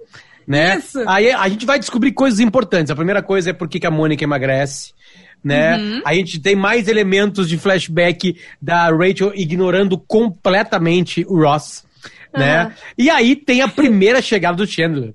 Né? 0.47 0.77
Isso. 0.79 1.03
Aí 1.07 1.31
a 1.31 1.47
gente 1.47 1.65
vai 1.65 1.77
descobrir 1.77 2.11
coisas 2.11 2.39
importantes. 2.39 2.89
A 2.89 2.95
primeira 2.95 3.21
coisa 3.21 3.51
é 3.51 3.53
por 3.53 3.67
que 3.69 3.79
que 3.79 3.85
a 3.87 3.91
Mônica 3.91 4.23
emagrece. 4.23 4.93
Né? 5.43 5.77
Uhum. 5.77 6.01
A 6.03 6.13
gente 6.15 6.39
tem 6.41 6.55
mais 6.55 6.87
elementos 6.89 7.47
de 7.47 7.57
flashback 7.57 8.35
da 8.61 8.89
Rachel 8.89 9.31
ignorando 9.35 9.97
completamente 9.97 11.25
o 11.29 11.39
Ross. 11.41 11.83
Né? 12.33 12.61
Aham. 12.61 12.73
E 12.97 13.09
aí 13.09 13.35
tem 13.35 13.61
a 13.61 13.67
primeira 13.67 14.21
chegada 14.21 14.57
do 14.57 14.67
Chandler. 14.67 15.13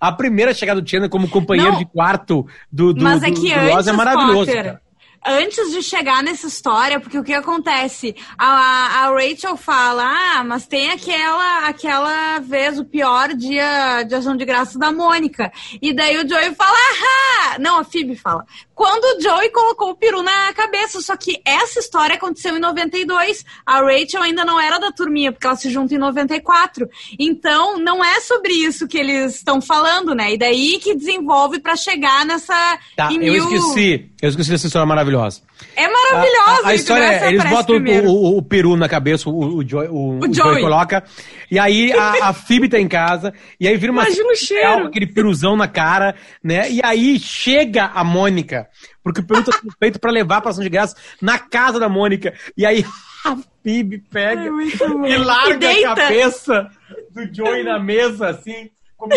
A 0.00 0.10
primeira 0.12 0.52
chegada 0.52 0.80
do 0.80 0.88
Chandler 0.88 1.10
como 1.10 1.28
companheiro 1.28 1.72
Não. 1.72 1.78
de 1.78 1.84
quarto 1.86 2.46
do, 2.70 2.92
do, 2.92 3.04
Mas 3.04 3.22
é 3.22 3.30
do- 3.30 3.40
que 3.40 3.54
do 3.54 3.60
Ross 3.60 3.74
antes, 3.76 3.86
é 3.88 3.92
maravilhoso. 3.92 4.46
Potter, 4.46 4.64
cara. 4.64 4.82
antes 5.24 5.70
de 5.72 5.80
chegar 5.82 6.22
nessa 6.24 6.48
história, 6.48 6.98
porque 6.98 7.16
o 7.16 7.22
que 7.22 7.32
acontece? 7.32 8.14
A, 8.36 9.04
a 9.04 9.10
Rachel 9.12 9.56
fala, 9.56 10.02
ah, 10.04 10.42
mas 10.44 10.66
tem 10.66 10.90
aquela, 10.90 11.68
aquela 11.68 12.40
vez, 12.40 12.78
o 12.80 12.84
pior 12.84 13.28
dia 13.34 14.02
de 14.02 14.14
ação 14.16 14.36
de 14.36 14.44
graça 14.44 14.76
da 14.78 14.90
Mônica. 14.92 15.52
E 15.80 15.94
daí 15.94 16.16
o 16.18 16.28
Joey 16.28 16.52
fala, 16.56 16.76
ah, 16.76 17.41
não, 17.58 17.78
a 17.78 17.84
Phoebe 17.84 18.16
fala. 18.16 18.44
Quando 18.74 19.04
o 19.18 19.20
Joey 19.22 19.50
colocou 19.50 19.90
o 19.90 19.94
peru 19.96 20.22
na 20.22 20.52
cabeça, 20.54 21.00
só 21.00 21.16
que 21.16 21.40
essa 21.44 21.78
história 21.78 22.16
aconteceu 22.16 22.56
em 22.56 22.60
92. 22.60 23.44
A 23.64 23.80
Rachel 23.80 24.22
ainda 24.22 24.44
não 24.44 24.60
era 24.60 24.78
da 24.78 24.90
turminha, 24.90 25.30
porque 25.32 25.46
ela 25.46 25.56
se 25.56 25.70
junta 25.70 25.94
em 25.94 25.98
94. 25.98 26.88
Então, 27.18 27.78
não 27.78 28.04
é 28.04 28.20
sobre 28.20 28.52
isso 28.52 28.88
que 28.88 28.98
eles 28.98 29.36
estão 29.36 29.60
falando, 29.60 30.14
né? 30.14 30.34
E 30.34 30.38
daí 30.38 30.78
que 30.80 30.94
desenvolve 30.94 31.60
pra 31.60 31.76
chegar 31.76 32.24
nessa. 32.26 32.78
Tá, 32.96 33.12
eu 33.12 33.18
mil- 33.18 33.34
esqueci. 33.44 34.10
Eu 34.20 34.28
esqueci 34.28 34.50
dessa 34.50 34.66
história 34.66 34.86
maravilhosa. 34.86 35.42
É 35.76 35.88
maravilhosa. 35.88 36.66
A, 36.66 36.68
a, 36.68 36.74
história 36.74 37.04
essa 37.04 37.24
é, 37.26 37.28
eles 37.28 37.44
botam 37.44 37.76
o, 37.76 38.08
o, 38.08 38.38
o 38.38 38.42
peru 38.42 38.76
na 38.76 38.88
cabeça, 38.88 39.28
o, 39.28 39.56
o, 39.56 39.68
Joey, 39.68 39.88
o, 39.88 40.18
o 40.18 40.22
Joey 40.22 40.34
Joey. 40.34 40.62
coloca. 40.62 41.04
E 41.50 41.58
aí 41.58 41.92
a, 41.92 42.28
a 42.28 42.32
Phoebe 42.34 42.68
tá 42.68 42.78
em 42.78 42.88
casa. 42.88 43.32
E 43.58 43.66
aí 43.68 43.76
vira 43.76 43.92
uma 43.92 44.02
Imagina 44.02 44.30
o 44.30 44.36
cheiro. 44.36 44.86
aquele 44.86 45.06
peruzão 45.06 45.56
na 45.56 45.68
cara, 45.68 46.14
né? 46.42 46.70
E 46.70 46.80
aí 46.84 47.18
chega 47.18 47.90
a 47.94 48.02
Mônica. 48.04 48.68
Porque 49.02 49.20
o 49.20 49.26
peru 49.26 49.42
tá 49.44 49.52
sendo 49.52 49.72
feito 49.78 49.98
pra 49.98 50.10
levar 50.10 50.40
pra 50.40 50.50
ação 50.50 50.62
de 50.62 50.70
graça 50.70 50.96
na 51.20 51.38
casa 51.38 51.78
da 51.80 51.88
Mônica. 51.88 52.32
E 52.56 52.64
aí 52.64 52.84
a 53.24 53.36
Phoebe 53.62 53.98
pega 54.10 54.42
É 54.42 55.10
e 55.10 55.16
larga 55.16 55.72
E 55.72 55.84
a 55.84 55.94
cabeça 55.94 56.68
do 57.10 57.34
Joey 57.34 57.64
na 57.64 57.78
mesa, 57.78 58.28
assim, 58.30 58.70
como- 58.96 59.12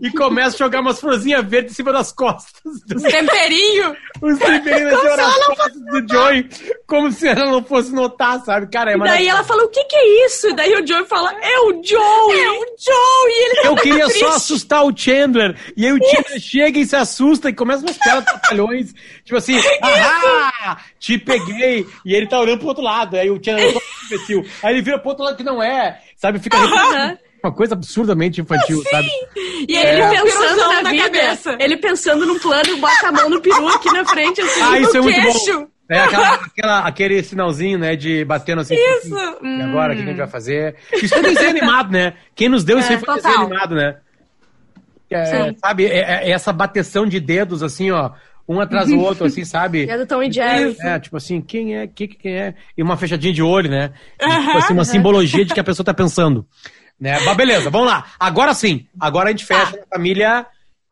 e 0.00 0.10
começa 0.10 0.56
a 0.56 0.58
jogar 0.58 0.80
umas 0.80 1.00
florzinhas 1.00 1.44
verdes 1.46 1.72
em 1.72 1.76
cima 1.76 1.92
das 1.92 2.12
costas. 2.12 2.52
Do... 2.86 3.02
Temperinho. 3.02 3.96
Os 4.22 4.38
temperinhos 4.38 4.92
em 4.92 4.96
cima 4.96 5.16
das 5.16 5.46
costas 5.46 5.72
do 5.72 6.12
Joey, 6.12 6.48
como 6.86 7.12
se 7.12 7.28
ela 7.28 7.46
não 7.46 7.62
fosse 7.64 7.92
notar, 7.92 8.40
sabe? 8.44 8.68
Cara, 8.68 8.92
é 8.92 8.96
E 8.96 8.98
daí 8.98 9.28
ela 9.28 9.44
fala, 9.44 9.64
o 9.64 9.68
que 9.68 9.84
que 9.84 9.96
é 9.96 10.26
isso? 10.26 10.48
E 10.48 10.54
daí 10.54 10.72
o 10.74 10.86
Joey 10.86 11.04
fala, 11.06 11.32
é 11.40 11.58
o 11.60 11.82
Joey! 11.82 12.40
É 12.40 12.50
o 12.50 12.64
Joe 12.78 13.28
e 13.28 13.44
ele 13.44 13.68
Eu 13.68 13.74
tá 13.74 13.82
queria 13.82 14.04
triste. 14.04 14.20
só 14.20 14.28
assustar 14.30 14.84
o 14.84 14.96
Chandler. 14.96 15.56
E 15.76 15.86
aí 15.86 15.92
o 15.92 15.98
Chandler 15.98 16.40
chega 16.40 16.78
e 16.78 16.86
se 16.86 16.96
assusta 16.96 17.48
e 17.48 17.54
começa 17.54 17.82
umas 17.82 17.98
caras 17.98 18.24
trapalhões. 18.24 18.94
Tipo 19.24 19.36
assim, 19.36 19.60
ah, 19.82 20.78
te 20.98 21.18
peguei. 21.18 21.86
E 22.04 22.14
ele 22.14 22.26
tá 22.26 22.38
olhando 22.40 22.58
pro 22.58 22.68
outro 22.68 22.82
lado. 22.82 23.16
Aí 23.16 23.30
o 23.30 23.42
Chandler 23.42 23.74
é 23.76 24.06
imbecil. 24.06 24.44
Aí 24.62 24.74
ele 24.74 24.82
vira 24.82 24.98
pro 24.98 25.10
outro 25.10 25.24
lado 25.24 25.36
que 25.36 25.44
não 25.44 25.62
é. 25.62 26.00
Sabe? 26.16 26.38
Fica 26.38 26.56
Aham. 26.56 27.18
Uma 27.42 27.52
coisa 27.52 27.74
absurdamente 27.74 28.40
infantil, 28.40 28.82
sabe? 28.90 29.08
E 29.68 29.76
aí 29.76 29.86
ele 29.94 30.02
É. 30.02 30.22
pensando 30.22 30.56
na 30.68 30.82
na 30.82 30.90
vida, 30.90 31.04
cabeça. 31.04 31.56
ele 31.60 31.76
pensando 31.76 32.26
num 32.26 32.38
plano 32.38 32.68
e 32.70 32.80
bota 32.80 33.08
a 33.08 33.12
mão 33.12 33.28
no 33.30 33.40
peru 33.40 33.68
aqui 33.68 33.92
na 33.92 34.04
frente, 34.04 34.40
assim, 34.40 34.60
Ah, 34.62 34.78
isso 34.78 34.96
é 34.96 34.98
no 34.98 35.04
muito 35.04 35.20
queixo. 35.20 35.60
bom. 35.60 35.66
É 35.90 36.00
aquela, 36.00 36.34
aquela- 36.34 36.78
aquele 36.80 37.22
sinalzinho, 37.22 37.78
né, 37.78 37.96
de 37.96 38.22
batendo 38.24 38.60
assim. 38.60 38.74
Isso. 38.74 39.16
assim, 39.16 39.36
Hum. 39.42 39.58
E 39.58 39.62
agora, 39.62 39.92
o 39.92 39.96
que 39.96 40.02
a 40.02 40.06
gente 40.06 40.16
vai 40.18 40.26
fazer? 40.28 40.76
Isso 41.02 41.14
é 41.14 41.22
desenho 41.22 41.48
animado, 41.50 41.90
né? 41.90 42.12
Quem 42.34 42.48
nos 42.48 42.62
deu 42.62 42.78
isso 42.78 42.90
É, 42.92 42.96
aí 42.96 42.98
foi 43.00 43.14
total. 43.14 43.22
desenho 43.32 43.46
animado, 43.46 43.74
né? 43.74 43.96
É, 45.10 45.54
sabe, 45.54 45.86
é, 45.86 46.26
é 46.26 46.30
essa 46.30 46.52
bateção 46.52 47.06
de 47.06 47.18
dedos, 47.18 47.62
assim, 47.62 47.90
ó, 47.90 48.10
um 48.46 48.60
atrás 48.60 48.88
do 48.88 48.98
outro, 49.00 49.24
assim, 49.26 49.44
sabe? 49.44 49.88
É 49.88 49.96
do 49.96 50.06
Tom 50.06 50.22
e 50.22 50.30
Jerry. 50.30 50.76
É, 50.80 50.98
tipo 51.00 51.16
assim, 51.16 51.40
quem 51.40 51.76
é, 51.76 51.86
que, 51.86 52.06
que 52.08 52.16
quem 52.18 52.34
é? 52.36 52.54
E 52.76 52.82
uma 52.82 52.96
fechadinha 52.98 53.32
de 53.32 53.42
olho, 53.42 53.70
né? 53.70 53.90
E, 54.20 54.28
tipo 54.28 54.58
assim, 54.58 54.74
uma 54.74 54.84
simbologia 54.84 55.44
de 55.46 55.54
que 55.54 55.60
a 55.60 55.64
pessoa 55.64 55.84
tá 55.86 55.94
pensando. 55.94 56.46
Né? 57.00 57.18
Mas 57.20 57.36
beleza, 57.36 57.70
vamos 57.70 57.86
lá. 57.86 58.06
Agora 58.18 58.52
sim, 58.54 58.86
agora 58.98 59.28
a 59.28 59.30
gente 59.30 59.44
fecha 59.44 59.76
Tá. 59.76 59.82
a 59.90 59.96
família. 59.96 60.46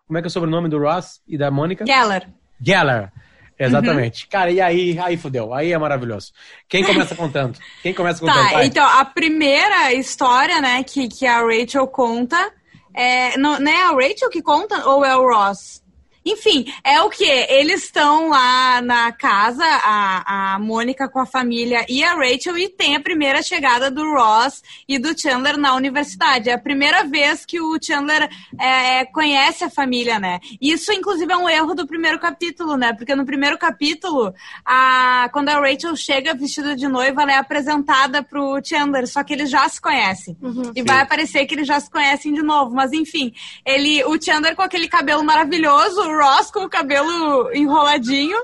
Como 0.07 0.17
é 0.19 0.23
que 0.23 0.27
é 0.27 0.29
o 0.29 0.31
sobrenome 0.31 0.69
do 0.69 0.79
Ross 0.79 1.21
e 1.27 1.37
da 1.37 1.51
Mônica? 1.51 1.85
Geller. 1.85 2.29
Geller. 2.61 3.11
Exatamente. 3.59 4.25
Uhum. 4.25 4.31
Cara, 4.31 4.51
e 4.53 4.61
aí, 4.61 4.99
aí 4.99 5.17
fudeu. 5.17 5.53
Aí 5.55 5.73
é 5.73 5.79
maravilhoso. 5.79 6.33
Quem 6.69 6.85
começa 6.85 7.15
contando? 7.17 7.59
Quem 7.83 7.93
começa 7.95 8.21
contando? 8.21 8.45
Tá, 8.49 8.53
Vai. 8.53 8.67
então 8.67 8.87
a 8.87 9.05
primeira 9.05 9.93
história, 9.95 10.61
né, 10.61 10.83
que, 10.85 11.09
que 11.09 11.27
a 11.27 11.41
Rachel 11.41 11.87
conta, 11.89 12.53
é, 12.95 13.37
não, 13.39 13.59
não 13.59 13.73
é 13.73 13.83
a 13.83 13.91
Rachel 13.91 14.31
que 14.31 14.43
conta 14.43 14.87
ou 14.89 15.05
é 15.05 15.17
o 15.17 15.27
Ross? 15.27 15.83
Enfim, 16.27 16.67
é 16.83 17.01
o 17.03 17.09
que? 17.09 17.25
Eles 17.25 17.85
estão 17.85 18.31
lá 18.31 18.83
na 18.83 19.13
casa, 19.13 19.65
a, 19.65 20.55
a 20.55 20.59
Mônica 20.59 21.09
com 21.09 21.21
a 21.21 21.27
família 21.27 21.87
e 21.89 22.03
a 22.03 22.15
Rachel, 22.15 22.59
e 22.59 22.69
tem 22.69 22.97
a 22.97 23.01
primeira 23.01 23.41
chegada 23.43 23.93
do 23.93 24.03
Ross 24.03 24.61
e 24.89 24.99
do 24.99 25.17
Chandler 25.17 25.57
na 25.57 25.77
universidade. 25.77 26.51
É 26.51 26.55
a 26.55 26.59
primeira 26.59 27.05
vez 27.05 27.47
que 27.47 27.61
o 27.61 27.79
Chandler 27.81 28.29
é, 28.59 29.05
conhece 29.05 29.63
a 29.63 29.71
família, 29.71 30.19
né? 30.19 30.41
Isso, 30.61 30.93
inclusive, 30.93 31.33
é 31.33 31.37
um 31.37 31.49
erro 31.49 31.75
do 31.75 31.87
primeiro 31.87 32.19
capítulo, 32.19 32.77
né? 32.77 32.93
Porque 32.93 33.15
no 33.15 33.25
primeiro 33.25 33.57
capítulo, 33.57 34.35
a, 34.65 35.31
quando 35.33 35.51
a 35.51 35.61
Rachel 35.61 35.95
chega 35.95 36.35
vestida 36.35 36.75
de 36.75 36.89
noiva, 36.89 37.23
ela 37.23 37.33
é 37.35 37.39
apresentada 37.39 38.21
pro 38.21 38.61
Chandler, 38.65 39.07
só 39.07 39.23
que 39.23 39.33
eles 39.33 39.49
já 39.49 39.69
se 39.69 39.81
conhecem. 39.81 40.37
E 40.75 40.83
vai 40.83 41.03
aparecer 41.03 41.47
que 41.47 41.55
eles 41.55 41.69
já 41.69 41.79
se 41.79 41.89
conhecem 41.89 42.35
de 42.35 42.43
novo. 42.43 42.75
Mas 42.75 42.93
enfim, 42.93 43.33
ele, 43.65 44.03
o 44.07 44.21
Chandler 44.21 44.57
com 44.57 44.63
aquele 44.63 44.89
cabelo 44.89 45.23
maravilhoso, 45.23 46.01
o 46.01 46.16
Ross 46.17 46.51
com 46.51 46.65
o 46.65 46.69
cabelo 46.69 47.51
enroladinho. 47.55 48.37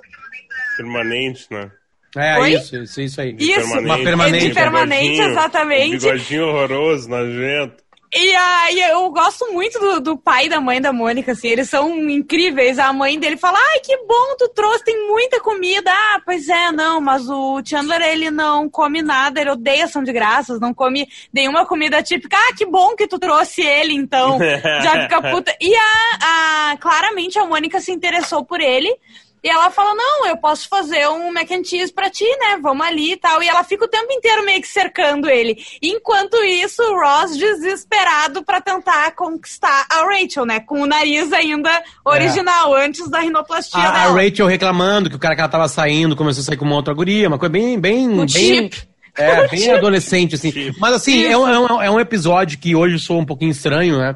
Permanente, 0.76 1.46
né? 1.50 1.70
É, 2.16 2.38
Oi? 2.38 2.52
isso, 2.54 2.76
isso, 2.76 3.00
isso 3.00 3.20
aí. 3.20 3.34
Isso. 3.38 3.78
Uma 3.78 3.96
permanente. 3.98 4.48
De 4.48 4.54
permanente, 4.54 5.20
exatamente. 5.20 5.96
um 5.96 5.98
Bigodinho 5.98 6.46
horroroso, 6.48 7.08
nojento. 7.08 7.81
E 8.14 8.34
aí 8.34 8.78
eu 8.90 9.08
gosto 9.10 9.50
muito 9.52 9.78
do, 9.80 10.00
do 10.00 10.18
pai 10.18 10.44
e 10.44 10.48
da 10.50 10.60
mãe 10.60 10.82
da 10.82 10.92
Mônica, 10.92 11.32
assim, 11.32 11.48
eles 11.48 11.70
são 11.70 11.88
incríveis. 12.10 12.78
A 12.78 12.92
mãe 12.92 13.18
dele 13.18 13.38
fala, 13.38 13.58
ai, 13.58 13.80
que 13.80 13.96
bom, 14.06 14.36
tu 14.38 14.48
trouxe, 14.50 14.84
tem 14.84 15.08
muita 15.08 15.40
comida. 15.40 15.90
Ah, 15.90 16.20
pois 16.22 16.46
é, 16.46 16.70
não, 16.72 17.00
mas 17.00 17.26
o 17.30 17.62
Chandler, 17.64 18.02
ele 18.02 18.30
não 18.30 18.68
come 18.68 19.00
nada, 19.00 19.40
ele 19.40 19.50
odeia 19.50 19.84
ação 19.86 20.02
de 20.04 20.12
graças, 20.12 20.60
não 20.60 20.74
come 20.74 21.08
nenhuma 21.32 21.64
comida 21.64 22.02
típica. 22.02 22.36
Ah, 22.36 22.54
que 22.54 22.66
bom 22.66 22.94
que 22.94 23.06
tu 23.08 23.18
trouxe 23.18 23.62
ele, 23.62 23.94
então. 23.94 24.38
Já 24.82 25.02
fica 25.04 25.22
puta. 25.30 25.56
E 25.58 25.74
a, 25.74 26.70
a- 26.72 26.76
claramente 26.78 27.38
a 27.38 27.46
Mônica 27.46 27.80
se 27.80 27.92
interessou 27.92 28.44
por 28.44 28.60
ele. 28.60 28.94
E 29.44 29.48
ela 29.48 29.70
fala, 29.70 29.92
não, 29.94 30.26
eu 30.28 30.36
posso 30.36 30.68
fazer 30.68 31.08
um 31.08 31.32
mac 31.32 31.50
and 31.50 31.64
cheese 31.64 31.92
pra 31.92 32.08
ti, 32.08 32.24
né? 32.38 32.58
Vamos 32.62 32.86
ali 32.86 33.12
e 33.12 33.16
tal. 33.16 33.42
E 33.42 33.48
ela 33.48 33.64
fica 33.64 33.84
o 33.84 33.88
tempo 33.88 34.12
inteiro 34.12 34.44
meio 34.44 34.60
que 34.60 34.68
cercando 34.68 35.28
ele. 35.28 35.56
Enquanto 35.82 36.36
isso, 36.44 36.80
o 36.82 36.94
Ross 37.00 37.36
desesperado 37.36 38.44
pra 38.44 38.60
tentar 38.60 39.10
conquistar 39.16 39.86
a 39.90 40.04
Rachel, 40.04 40.44
né? 40.46 40.60
Com 40.60 40.82
o 40.82 40.86
nariz 40.86 41.32
ainda 41.32 41.82
original, 42.04 42.74
antes 42.74 43.08
da 43.10 43.18
rinoplastia 43.20 43.80
A, 43.80 43.88
a 43.88 43.92
dela. 44.08 44.22
Rachel 44.22 44.46
reclamando 44.46 45.10
que 45.10 45.16
o 45.16 45.18
cara 45.18 45.34
que 45.34 45.40
ela 45.40 45.50
tava 45.50 45.66
saindo 45.68 46.14
começou 46.14 46.42
a 46.42 46.44
sair 46.44 46.56
com 46.56 46.64
uma 46.64 46.76
outra 46.76 46.94
guria, 46.94 47.26
uma 47.28 47.38
coisa 47.38 47.52
bem. 47.52 47.80
bem, 47.80 48.08
O 48.12 48.16
bem 48.18 48.28
chip. 48.28 48.82
É, 49.16 49.46
bem 49.50 49.72
adolescente, 49.72 50.36
assim. 50.36 50.52
Chip. 50.52 50.78
Mas 50.78 50.94
assim, 50.94 51.24
é 51.24 51.36
um, 51.36 51.48
é 51.48 51.58
um- 51.58 51.82
é 51.82 51.90
um 51.90 51.98
episódio 52.00 52.58
que 52.58 52.74
hoje 52.76 52.98
soa 52.98 53.18
um 53.20 53.26
pouquinho 53.26 53.50
estranho, 53.50 53.98
né? 53.98 54.14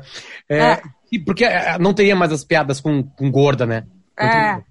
É, 0.48 0.58
É. 0.58 0.82
e 1.10 1.18
Porque 1.18 1.44
é, 1.44 1.76
não 1.80 1.92
teria 1.92 2.14
mais 2.14 2.30
as 2.32 2.44
piadas 2.44 2.80
com, 2.80 3.02
com 3.02 3.28
gorda, 3.30 3.66
né? 3.66 3.84
Não 4.18 4.26
É. 4.26 4.62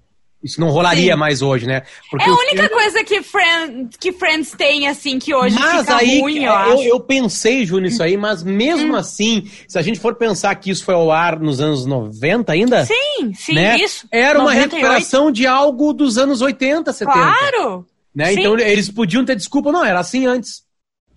Isso 0.46 0.60
não 0.60 0.70
rolaria 0.70 1.12
Sim. 1.12 1.18
mais 1.18 1.42
hoje, 1.42 1.66
né? 1.66 1.82
Porque 2.10 2.24
É 2.24 2.28
a 2.32 2.34
única 2.34 2.50
filme- 2.62 2.68
coisa 2.70 3.04
que, 3.04 3.22
Friend, 3.22 3.88
que 4.00 4.12
Friends 4.12 4.52
tem, 4.52 4.88
assim, 4.88 5.18
que 5.18 5.34
hoje 5.34 5.54
Mas 5.58 5.80
fica 5.80 5.96
aí, 5.96 6.20
ruim, 6.20 6.38
eu, 6.38 6.44
eu, 6.44 6.52
acho. 6.54 6.76
Hum. 6.78 6.82
eu 6.84 7.00
pensei, 7.00 7.66
Ju, 7.66 7.78
nisso 7.78 8.02
aí, 8.02 8.16
mas 8.16 8.42
mesmo 8.42 8.96
assim, 8.96 9.50
se 9.68 9.78
a 9.78 9.82
gente 9.82 10.00
for 10.00 10.14
pensar 10.14 10.54
que 10.54 10.70
isso 10.70 10.84
foi 10.84 10.94
ao 10.94 11.10
ar 11.12 11.38
nos 11.38 11.60
anos 11.60 11.84
90 11.84 12.52
ainda, 12.52 12.86
Sim, 12.86 13.34
sim, 13.34 13.54
né? 13.54 13.76
isso. 13.76 14.06
Era 14.10 14.38
uma 14.38 14.54
98. 14.54 14.70
recuperação 14.72 15.30
de 15.30 15.46
algo 15.46 15.92
dos 15.92 16.16
anos 16.16 16.40
80, 16.40 16.92
70. 16.92 17.12
Claro! 17.18 17.86
Né? 18.14 18.32
Sim. 18.32 18.40
Então 18.40 18.58
eles 18.58 18.90
podiam 18.90 19.24
ter 19.24 19.36
desculpa, 19.36 19.70
não, 19.70 19.84
era 19.84 20.00
assim 20.00 20.24
antes. 20.26 20.62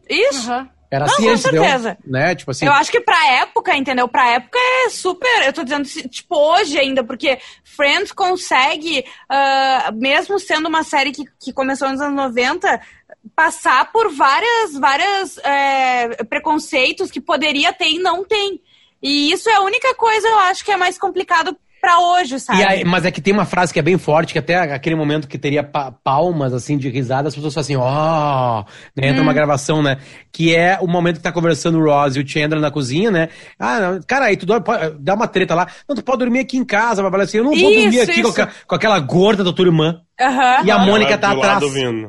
Isso. 0.09 0.51
Era 0.91 1.05
Não, 1.05 1.13
assim 1.13 1.29
com 1.29 1.38
certeza. 1.38 1.98
Né? 2.05 2.36
Tipo 2.36 2.51
assim, 2.51 2.65
Eu 2.65 2.74
acho 2.74 2.91
que 2.91 3.00
pra 3.00 3.31
época, 3.34 3.75
entendeu? 3.75 4.08
Pra 4.08 4.31
época 4.31 4.58
é 4.86 4.89
super. 4.89 5.46
Eu 5.46 5.53
tô 5.53 5.63
dizendo, 5.63 5.88
tipo, 6.10 6.36
hoje 6.36 6.79
ainda, 6.79 7.03
porque 7.03 7.38
Friends 7.63 8.12
consegue, 8.12 9.05
ah, 9.29 9.91
mesmo 9.93 10.39
sendo 10.39 10.67
uma 10.67 10.84
série 10.84 11.12
que, 11.12 11.25
que 11.39 11.53
começou 11.53 11.89
nos 11.89 12.01
anos 12.01 12.15
90, 12.15 12.81
passar 13.36 13.91
por 13.91 14.12
várias, 14.12 14.74
várias 14.74 15.38
é, 15.39 16.24
preconceitos 16.24 17.12
que 17.12 17.22
poderia 17.22 17.72
ter 17.72 17.89
e 17.89 18.00
não 18.00 18.25
tem. 18.25 18.60
E 19.01 19.31
isso 19.31 19.50
é 19.50 19.55
a 19.55 19.62
única 19.62 19.93
coisa, 19.96 20.27
eu 20.27 20.39
acho, 20.39 20.65
que 20.65 20.72
é 20.72 20.77
mais 20.77 20.98
complicado 20.98 21.55
pra 21.79 22.00
hoje, 22.00 22.39
sabe? 22.39 22.63
Aí- 22.63 22.83
mas 22.83 23.05
é 23.05 23.12
que 23.12 23.21
tem 23.21 23.33
uma 23.33 23.45
frase 23.45 23.71
que 23.74 23.79
é 23.79 23.81
bem 23.81 23.98
forte, 23.98 24.33
que 24.33 24.39
até 24.39 24.55
aquele 24.57 24.95
momento 24.95 25.27
que 25.27 25.38
teria 25.38 25.63
pa- 25.63 25.91
palmas, 25.91 26.53
assim, 26.53 26.77
de 26.77 26.89
risada, 26.89 27.27
as 27.27 27.36
pessoas 27.36 27.53
falam 27.53 27.63
assim, 27.63 27.75
ó, 27.75 28.63
né, 28.95 29.07
entra 29.09 29.21
Hum. 29.21 29.24
uma 29.24 29.33
gravação, 29.33 29.81
né, 29.81 29.98
que 30.31 30.55
é 30.55 30.77
o 30.81 30.88
momento 30.88 31.17
que 31.17 31.24
tá 31.24 31.31
conversando 31.31 31.77
o 31.79 31.83
Ross 31.86 32.15
e 32.15 32.19
o 32.19 32.27
Chandler 32.27 32.59
na 32.62 32.71
cozinha, 32.71 33.12
né, 33.12 33.29
ah, 33.59 34.00
cara, 34.07 34.25
aí 34.25 34.38
tu 34.38 34.45
pode, 34.62 34.95
dá 35.00 35.13
uma 35.13 35.27
treta 35.27 35.55
lá, 35.55 35.67
não, 35.88 35.95
tu 35.95 36.03
pode 36.03 36.19
dormir 36.19 36.39
aqui 36.39 36.57
em 36.57 36.65
casa, 36.65 37.01
vai 37.01 37.12
falar 37.12 37.24
assim, 37.24 37.38
eu 37.38 37.43
não 37.43 37.51
vou 37.55 37.69
Isso, 37.69 37.81
dormir 37.81 38.01
aqui 38.01 38.21
com, 38.21 38.29
aquela- 38.29 38.51
com 38.67 38.75
aquela 38.75 39.00
gorda 39.00 39.43
da 39.43 39.53
tua 39.53 39.65
irmã. 39.65 40.01
Aham. 40.20 40.62
E 40.66 40.72
a 40.72 40.78
Mônica 40.80 41.18
tá 41.18 41.32
atrás. 41.32 41.64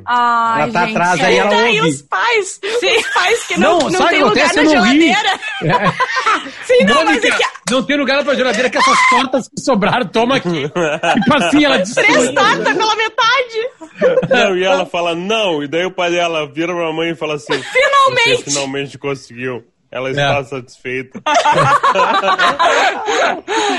Ai, 0.07 0.62
Ela 0.62 0.73
tá 0.73 0.87
gente. 0.87 0.97
atrás, 0.97 1.21
aí 1.25 1.37
ela 1.38 1.50
Daí 1.50 1.79
ouve. 1.81 1.90
os 1.90 2.02
pais, 2.02 2.61
Sim. 2.81 2.97
os 2.99 3.07
pais 3.14 3.47
que 3.47 3.61
não, 3.61 3.79
Não, 3.79 3.90
não, 3.90 4.00
sabe 4.00 4.23
o 4.23 4.31
tem 4.33 4.43
que 4.49 4.50
lugar 4.50 4.55
na 4.55 4.64
geladeira. 4.64 5.40
Sim, 6.67 6.85
não, 6.85 6.95
mas 6.97 7.05
Mônica, 7.05 7.29
é 7.29 7.31
que 7.31 7.45
não 7.71 7.83
tem 7.85 7.97
lugar 7.97 8.17
na 8.17 8.25
tua 8.25 8.35
geladeira 8.35 8.69
que 8.71 8.79
essas 8.79 8.99
tortas 9.11 9.49
que 9.49 9.61
sobraram, 9.61 10.07
toma 10.09 10.37
aqui. 10.37 10.69
tipo 11.23 11.35
assim, 11.37 11.64
ela 11.64 11.76
três 11.79 11.95
destruiu. 11.95 12.35
tortas 12.35 12.76
pela 12.76 12.97
metade. 12.97 14.29
Não, 14.29 14.57
e 14.57 14.64
ela 14.64 14.87
fala 14.87 15.14
não, 15.14 15.62
e 15.62 15.69
daí 15.69 15.85
o 15.85 15.93
pai 15.95 16.11
dela 16.11 16.50
vira 16.52 16.75
pra 16.75 16.93
mãe 16.93 17.11
e 17.11 17.14
fala 17.14 17.35
assim: 17.35 17.52
Finalmente! 17.62 18.45
Finalmente 18.45 18.99
conseguiu. 18.99 19.62
Ela 19.92 20.11
está 20.11 20.23
É. 20.38 20.44
satisfeita. 20.44 21.20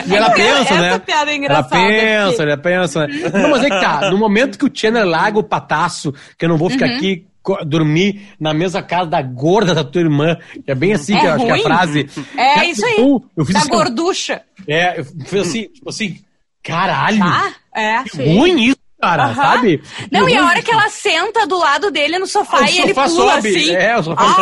E 0.08 0.16
ela 0.16 0.28
Essa 0.28 0.36
pensa, 0.36 0.76
né? 0.82 1.00
piada 1.00 1.32
é 1.32 1.36
engraçada, 1.36 1.78
Ela 1.78 1.88
pensa, 2.28 2.44
ela 2.44 2.58
pensa. 2.58 3.08
né? 3.08 3.30
Não, 3.42 3.50
mas 3.52 3.64
é 3.64 3.70
que 3.70 3.80
tá. 3.80 4.10
No 4.10 4.18
momento 4.18 4.58
que 4.58 4.66
o 4.66 4.72
Chandler 4.74 5.06
larga 5.06 5.40
o 5.40 5.44
pataço, 5.44 6.14
que 6.38 6.46
eu 6.46 6.50
não 6.50 6.58
vou 6.58 6.70
ficar 6.70 6.88
Uhum. 6.88 6.96
aqui 6.98 7.26
dormir 7.66 8.34
na 8.40 8.54
mesma 8.54 8.84
casa 8.84 9.10
da 9.10 9.22
gorda 9.22 9.74
da 9.74 9.84
tua 9.84 10.02
irmã. 10.02 10.38
que 10.66 10.70
É 10.72 10.76
bem 10.76 10.94
assim 10.94 11.18
que 11.18 11.26
É 11.26 11.30
eu 11.30 11.34
acho 11.34 11.46
que 11.46 11.52
é 11.52 11.56
a 11.56 11.62
frase. 11.64 12.10
É 12.38 12.54
Cara, 12.56 12.66
isso 12.66 12.86
aí. 12.86 12.96
Eu, 12.98 13.24
eu 13.38 13.46
fiz 13.46 13.54
da 13.54 13.60
assim, 13.62 13.70
gorducha. 13.70 14.42
É, 14.68 15.00
eu 15.00 15.06
fiz 15.06 15.42
assim, 15.48 15.64
tipo 15.70 15.90
assim, 15.90 16.20
caralho. 16.64 17.24
Ah, 17.24 17.52
é. 17.76 18.04
que 18.04 18.18
ruim 18.18 18.64
isso, 18.70 18.78
cara, 19.02 19.34
sabe? 19.34 19.82
Não, 20.12 20.26
Que 20.26 20.34
e 20.34 20.38
a 20.38 20.46
hora 20.46 20.62
que 20.62 20.72
ela 20.72 20.90
senta 20.90 21.48
do 21.48 21.58
lado 21.58 21.90
dele 21.90 22.20
no 22.20 22.28
sofá 22.28 22.60
Ah, 22.62 22.70
e 22.70 22.78
ele 22.80 22.94
sofá 22.94 23.04
pula 23.08 23.36
sobe. 23.36 23.50
assim. 23.50 23.72
É, 23.76 23.98
o 23.98 24.04
sofá 24.04 24.22
ah, 24.24 24.34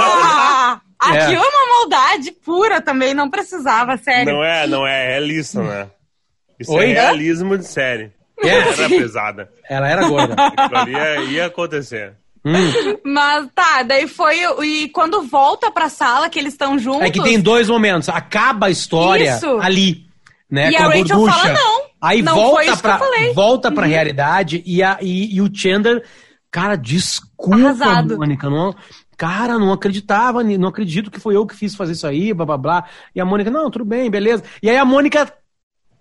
sobe. 0.79 0.88
É. 1.01 1.21
Aquilo 1.23 1.41
é 1.43 1.47
uma 1.47 1.77
maldade 1.77 2.31
pura 2.31 2.81
também, 2.81 3.13
não 3.13 3.29
precisava, 3.29 3.95
sério. 3.97 4.33
Não 4.33 4.43
é, 4.43 4.67
não 4.67 4.85
é 4.85 5.07
realista, 5.13 5.61
né? 5.63 5.87
Isso 6.59 6.73
Oi? 6.73 6.91
é 6.91 6.93
realismo 6.93 7.57
de 7.57 7.65
série. 7.65 8.11
É. 8.41 8.47
Era 8.47 8.87
pesada. 8.87 9.49
Ela 9.69 9.89
era 9.89 10.07
gorda. 10.07 10.33
Aquilo 10.55 10.77
ali 10.79 10.91
ia, 10.93 11.15
ia 11.25 11.45
acontecer. 11.47 12.13
Hum. 12.45 12.53
Mas 13.03 13.49
tá, 13.53 13.83
daí 13.83 14.07
foi. 14.07 14.37
E 14.65 14.87
quando 14.89 15.23
volta 15.23 15.69
pra 15.69 15.89
sala, 15.89 16.29
que 16.29 16.39
eles 16.39 16.53
estão 16.53 16.79
juntos. 16.79 17.01
É 17.01 17.09
que 17.11 17.21
tem 17.21 17.37
dois 17.37 17.67
momentos. 17.67 18.07
Acaba 18.07 18.67
a 18.67 18.69
história 18.69 19.35
Isso. 19.35 19.59
ali, 19.59 20.05
né? 20.49 20.69
E 20.69 20.73
com 20.77 20.83
a 20.83 20.87
Rachel 20.87 21.17
gorducha. 21.17 21.37
fala, 21.37 21.53
"Não, 21.53 21.81
Aí 22.01 22.21
não 22.21 22.33
volta 22.35 22.77
pra, 22.77 22.97
falei." 22.97 23.27
Uhum. 23.27 23.33
volta 23.33 23.71
pra 23.73 23.85
realidade 23.85 24.63
e, 24.65 24.81
a, 24.81 24.99
e, 25.01 25.35
e 25.35 25.41
o 25.41 25.53
Chandler, 25.53 26.01
cara, 26.49 26.77
desculpa, 26.77 27.57
Arrasado. 27.57 28.17
Mônica, 28.17 28.49
não. 28.49 28.73
Cara, 29.19 29.59
não 29.59 29.73
acreditava, 29.73 30.41
não 30.41 30.69
acredito 30.69 31.11
que 31.11 31.19
foi 31.19 31.35
eu 31.35 31.45
que 31.45 31.53
fiz 31.53 31.75
fazer 31.75 31.91
isso 31.91 32.07
aí, 32.07 32.33
blá 32.33 32.45
blá 32.45 32.57
blá. 32.57 32.85
E 33.13 33.19
a 33.19 33.25
Mônica, 33.25 33.51
não, 33.51 33.69
tudo 33.69 33.83
bem, 33.83 34.09
beleza. 34.09 34.45
E 34.63 34.69
aí 34.69 34.77
a 34.77 34.85
Mônica 34.85 35.29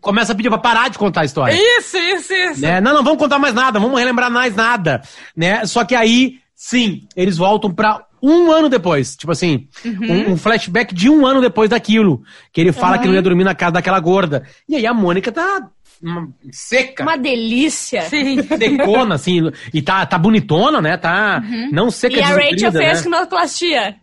começa 0.00 0.32
a 0.32 0.36
pedir 0.36 0.48
pra 0.48 0.58
parar 0.58 0.88
de 0.88 0.98
contar 0.98 1.22
a 1.22 1.24
história. 1.24 1.52
Isso, 1.52 1.96
isso, 1.96 2.32
isso. 2.32 2.60
né? 2.60 2.80
Não, 2.80 2.94
não 2.94 3.02
vamos 3.02 3.18
contar 3.18 3.40
mais 3.40 3.52
nada, 3.52 3.80
vamos 3.80 3.98
relembrar 3.98 4.30
mais 4.30 4.54
nada, 4.54 5.02
né? 5.36 5.66
Só 5.66 5.84
que 5.84 5.96
aí, 5.96 6.38
sim, 6.54 7.08
eles 7.16 7.36
voltam 7.36 7.74
pra 7.74 8.06
um 8.22 8.52
ano 8.52 8.68
depois, 8.68 9.16
tipo 9.16 9.32
assim, 9.32 9.66
um, 9.84 10.34
um 10.34 10.36
flashback 10.36 10.94
de 10.94 11.10
um 11.10 11.26
ano 11.26 11.40
depois 11.40 11.70
daquilo, 11.70 12.22
que 12.52 12.60
ele 12.60 12.70
fala 12.70 12.98
que 12.98 13.08
não 13.08 13.14
ia 13.14 13.22
dormir 13.22 13.42
na 13.42 13.54
casa 13.54 13.72
daquela 13.72 13.98
gorda. 13.98 14.44
E 14.68 14.76
aí 14.76 14.86
a 14.86 14.94
Mônica 14.94 15.32
tá 15.32 15.68
hum, 16.02 16.32
seca, 16.50 17.02
Uma 17.02 17.16
delícia. 17.16 18.02
Sim. 18.02 18.42
secona, 18.58 19.14
assim, 19.14 19.40
e 19.72 19.82
tá, 19.82 20.04
tá 20.06 20.18
bonitona, 20.18 20.80
né? 20.80 20.96
Tá 20.96 21.42
não 21.72 21.90
seca 21.90 22.16
E 22.16 22.22
a 22.22 22.28
Rachel 22.28 22.72
fez 22.72 22.98
né? 22.98 23.02
rinoplastia. 23.02 23.96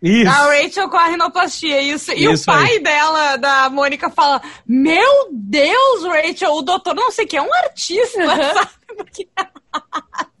Isso. 0.00 0.30
A 0.30 0.46
Rachel 0.46 0.88
com 0.88 0.96
a 0.96 1.08
rinoplastia, 1.08 1.82
isso. 1.82 2.12
E 2.12 2.24
Isso 2.24 2.44
o 2.44 2.46
pai 2.46 2.72
aí. 2.72 2.82
dela, 2.82 3.36
da 3.36 3.68
Mônica, 3.68 4.08
fala: 4.10 4.40
Meu 4.66 5.28
Deus, 5.32 6.04
Rachel, 6.04 6.52
o 6.52 6.62
doutor 6.62 6.94
não 6.94 7.10
sei 7.10 7.24
o 7.24 7.28
que, 7.28 7.36
é 7.36 7.42
um 7.42 7.52
artista, 7.52 8.24
sabe? 8.54 8.70
Porque... 8.96 9.28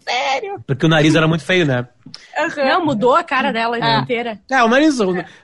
Sério? 0.08 0.62
Porque 0.66 0.86
o 0.86 0.88
nariz 0.88 1.14
era 1.14 1.28
muito 1.28 1.44
feio, 1.44 1.66
né? 1.66 1.86
Aham. 2.38 2.64
Não, 2.68 2.84
mudou 2.86 3.14
a 3.16 3.24
cara 3.24 3.52
dela 3.52 3.76
Ah. 3.80 4.00
inteira. 4.00 4.38
É, 4.50 4.62
o 4.62 4.68
nariz. 4.68 4.96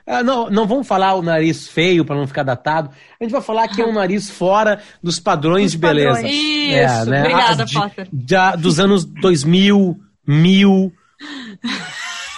é, 0.07 0.23
não, 0.23 0.49
não 0.49 0.65
vamos 0.65 0.87
falar 0.87 1.13
o 1.15 1.21
nariz 1.21 1.67
feio 1.67 2.05
pra 2.05 2.15
não 2.15 2.25
ficar 2.27 2.43
datado. 2.43 2.89
A 3.19 3.23
gente 3.23 3.31
vai 3.33 3.41
falar 3.41 3.67
que 3.67 3.81
é 3.81 3.85
um 3.85 3.93
nariz 3.93 4.29
fora 4.29 4.81
dos 5.03 5.19
padrões 5.19 5.63
Dos 5.65 5.71
de 5.73 5.77
beleza. 5.79 6.13
padrões. 6.21 6.33
Isso, 6.33 7.01
obrigada, 7.09 7.63
Ah, 7.63 7.65
de- 7.65 7.73
Potter. 7.73 8.07
da- 8.11 8.55
dos 8.55 8.79
anos 8.79 9.03
2000, 9.05 9.97
1000, 10.25 10.91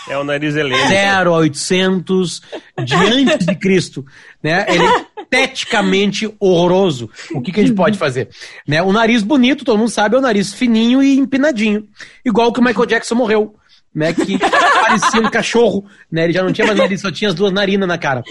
É 0.09 0.17
o 0.17 0.23
nariz 0.23 0.55
helênico. 0.55 0.87
0 0.87 1.33
a 1.35 1.37
800, 1.39 2.41
de 2.83 2.95
antes 2.95 3.45
de 3.45 3.55
Cristo. 3.55 4.05
Né? 4.41 4.65
Ele 4.69 4.83
é 5.33 5.43
esteticamente 5.43 6.33
horroroso. 6.39 7.09
O 7.33 7.41
que, 7.41 7.51
que 7.51 7.59
a 7.59 7.63
gente 7.65 7.75
pode 7.75 7.97
fazer? 7.97 8.29
Né? 8.65 8.81
O 8.81 8.93
nariz 8.93 9.21
bonito, 9.21 9.65
todo 9.65 9.77
mundo 9.77 9.89
sabe, 9.89 10.15
é 10.15 10.17
o 10.17 10.21
nariz 10.21 10.53
fininho 10.53 11.03
e 11.03 11.17
empinadinho. 11.17 11.85
Igual 12.23 12.53
que 12.53 12.59
o 12.61 12.63
Michael 12.63 12.85
Jackson 12.85 13.15
morreu. 13.15 13.53
Né, 13.97 14.13
que 14.13 14.37
parecia 14.37 15.19
um 15.19 15.27
cachorro, 15.31 15.83
né? 16.11 16.25
Ele 16.25 16.33
já 16.33 16.43
não 16.43 16.53
tinha 16.53 16.67
mais 16.67 16.77
nariz, 16.77 17.01
só 17.01 17.11
tinha 17.11 17.29
as 17.31 17.33
duas 17.33 17.51
narinas 17.51 17.87
na 17.87 17.97
cara. 17.97 18.21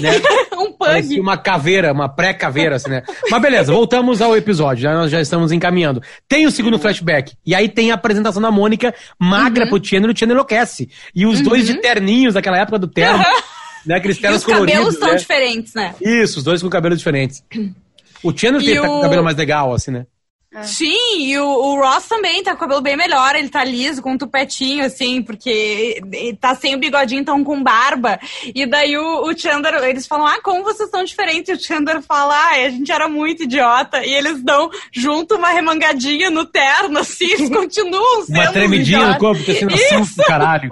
Né? 0.00 0.10
um 0.58 0.72
Parecia 0.72 1.10
pug. 1.10 1.20
uma 1.20 1.36
caveira, 1.36 1.92
uma 1.92 2.08
pré-caveira, 2.08 2.74
assim, 2.74 2.90
né? 2.90 3.04
Mas 3.30 3.40
beleza, 3.40 3.72
voltamos 3.72 4.20
ao 4.20 4.36
episódio, 4.36 4.82
já, 4.82 4.92
nós 4.94 5.12
já 5.12 5.20
estamos 5.20 5.52
encaminhando. 5.52 6.02
Tem 6.28 6.44
o 6.44 6.50
segundo 6.50 6.76
flashback, 6.76 7.34
e 7.46 7.54
aí 7.54 7.68
tem 7.68 7.92
a 7.92 7.94
apresentação 7.94 8.42
da 8.42 8.50
Mônica 8.50 8.92
magra 9.16 9.68
pro 9.68 9.78
Chandler, 9.82 10.10
e 10.10 10.12
o 10.12 10.18
Chandler 10.18 10.34
enlouquece. 10.34 10.90
E 11.14 11.24
os 11.24 11.40
dois 11.40 11.68
de 11.68 11.80
terninhos, 11.80 12.34
daquela 12.34 12.58
época 12.58 12.80
do 12.80 12.88
terno, 12.88 13.22
né? 13.86 13.94
Aqueles 13.98 14.18
ternos 14.18 14.40
os 14.40 14.44
cabelos 14.44 14.66
coloridos, 14.72 14.94
estão 14.94 15.08
né? 15.10 15.16
diferentes, 15.16 15.74
né? 15.74 15.94
Isso, 16.00 16.38
os 16.38 16.44
dois 16.44 16.60
com 16.60 16.68
cabelos 16.68 16.98
diferentes. 16.98 17.44
O 18.24 18.36
Chandler 18.36 18.64
tem, 18.64 18.74
tá 18.74 18.90
o- 18.90 19.02
cabelo 19.02 19.22
mais 19.22 19.36
legal, 19.36 19.72
assim, 19.72 19.92
né? 19.92 20.04
Sim, 20.64 21.18
e 21.18 21.38
o, 21.38 21.46
o 21.46 21.80
Ross 21.80 22.06
também 22.06 22.42
tá 22.42 22.50
com 22.50 22.56
o 22.56 22.60
cabelo 22.60 22.80
bem 22.82 22.94
melhor, 22.96 23.34
ele 23.34 23.48
tá 23.48 23.64
liso, 23.64 24.02
com 24.02 24.12
um 24.12 24.18
tupetinho, 24.18 24.84
assim, 24.84 25.22
porque 25.22 26.00
tá 26.40 26.54
sem 26.54 26.74
o 26.74 26.78
bigodinho, 26.78 27.20
então 27.22 27.42
com 27.42 27.62
barba. 27.62 28.20
E 28.54 28.66
daí 28.66 28.96
o, 28.98 29.22
o 29.30 29.36
Chandler, 29.38 29.74
eles 29.84 30.06
falam, 30.06 30.26
ah, 30.26 30.40
como 30.42 30.62
vocês 30.62 30.90
são 30.90 31.02
diferentes? 31.04 31.48
E 31.48 31.52
o 31.52 31.58
Chandler 31.66 32.02
fala, 32.02 32.34
ah, 32.34 32.50
a 32.66 32.68
gente 32.68 32.92
era 32.92 33.08
muito 33.08 33.44
idiota. 33.44 34.04
E 34.04 34.12
eles 34.12 34.42
dão 34.42 34.68
junto 34.92 35.36
uma 35.36 35.48
remangadinha 35.50 36.30
no 36.30 36.44
terno, 36.44 36.98
assim, 36.98 37.32
eles 37.32 37.48
continuam 37.54 38.22
sendo 38.26 38.38
Uma 38.38 38.52
tremidinha 38.52 38.98
no 38.98 39.04
idiotas. 39.04 39.20
corpo, 39.20 39.44
tecendo 39.44 39.74
assim 39.74 40.00
do 40.16 40.24
caralho. 40.24 40.70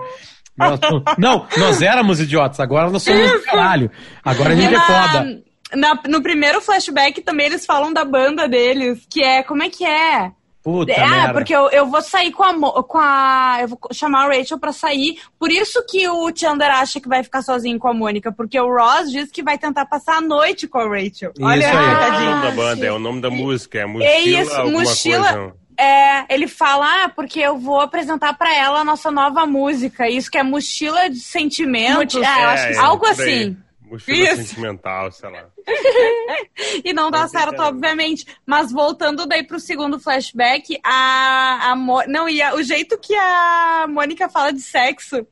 Nós- 0.58 0.80
Não, 1.16 1.46
nós 1.56 1.80
éramos 1.80 2.20
idiotas, 2.20 2.60
agora 2.60 2.90
nós 2.90 3.02
somos 3.02 3.32
do 3.32 3.40
caralho. 3.44 3.90
Agora 4.22 4.50
a 4.50 4.54
E 4.54 4.60
gente 4.60 4.74
é 4.74 4.76
na- 4.76 4.82
foda. 4.86 5.42
Na- 5.74 6.00
no 6.09 6.22
primeiro 6.22 6.61
flashback 6.61 7.20
também 7.22 7.46
eles 7.46 7.64
falam 7.66 7.92
da 7.92 8.04
banda 8.04 8.48
deles, 8.48 9.00
que 9.09 9.22
é, 9.22 9.42
como 9.42 9.62
é 9.62 9.68
que 9.70 9.85
é? 9.85 10.30
Puta 10.62 10.92
ah, 10.94 11.09
merda. 11.09 11.33
porque 11.33 11.56
eu, 11.56 11.70
eu 11.70 11.87
vou 11.87 12.02
sair 12.02 12.30
com 12.33 12.42
a, 12.42 12.83
com 12.85 12.98
a. 12.98 13.56
Eu 13.62 13.68
vou 13.68 13.78
chamar 13.92 14.26
a 14.26 14.37
Rachel 14.37 14.59
pra 14.59 14.72
sair. 14.72 15.18
Por 15.38 15.50
isso 15.50 15.83
que 15.88 16.06
o 16.06 16.30
Chandler 16.37 16.70
acha 16.70 17.00
que 17.00 17.09
vai 17.09 17.22
ficar 17.22 17.40
sozinho 17.40 17.78
com 17.78 17.88
a 17.88 17.94
Mônica. 17.94 18.30
Porque 18.30 18.61
o 18.61 18.68
Ross 18.70 19.11
diz 19.11 19.30
que 19.30 19.42
vai 19.42 19.56
tentar 19.56 19.87
passar 19.87 20.18
a 20.18 20.20
noite 20.20 20.68
com 20.68 20.76
a 20.78 20.85
Rachel. 20.87 21.33
Olha 21.40 21.64
Isso 21.64 21.74
Não 21.74 21.80
aí. 21.80 21.87
é 21.87 21.88
o 21.88 22.30
nome 22.30 22.42
da 22.42 22.48
Ah, 22.48 22.50
banda, 22.50 22.87
é 22.87 22.92
o 22.92 22.98
nome 22.98 23.20
da 23.22 23.30
música, 23.30 23.78
é 23.78 23.87
mochila, 23.87 24.11
É 24.11 24.20
isso, 24.20 24.66
mochila. 24.70 25.33
coisa. 25.33 25.54
É, 25.78 26.35
ele 26.35 26.46
fala, 26.46 27.04
ah, 27.04 27.09
porque 27.09 27.40
eu 27.40 27.56
vou 27.56 27.80
apresentar 27.80 28.35
pra 28.37 28.54
ela 28.54 28.80
a 28.80 28.85
nossa 28.85 29.11
nova 29.11 29.46
música. 29.46 30.11
Isso 30.11 30.30
que 30.30 30.37
é 30.37 30.42
mochila 30.42 31.09
de 31.09 31.20
sentimentos. 31.20 32.16
Mochi- 32.16 32.26
ah, 32.26 32.42
eu 32.42 32.48
acho 32.50 32.66
que 32.68 32.74
sim. 32.74 32.80
algo 32.80 33.06
assim. 33.06 33.56
Mochila 33.90 34.18
Isso. 34.18 34.37
sentimental, 34.44 35.11
sei 35.12 35.31
lá. 35.31 35.46
E 36.85 36.92
não 36.92 37.11
dá 37.11 37.26
certo, 37.26 37.55
então- 37.55 37.66
obviamente. 37.68 38.24
Mas 38.46 38.70
voltando 38.70 39.26
daí 39.26 39.44
pro 39.46 39.59
segundo 39.59 39.98
flashback, 39.98 40.79
a, 40.85 41.70
a 41.70 41.76
Mo- 41.76 42.05
não, 42.07 42.29
e 42.29 42.40
a- 42.40 42.55
o 42.55 42.62
jeito 42.62 42.98
que 42.98 43.14
a 43.14 43.87
Mônica 43.88 44.29
fala 44.29 44.53
de 44.53 44.61
sexo. 44.61 45.26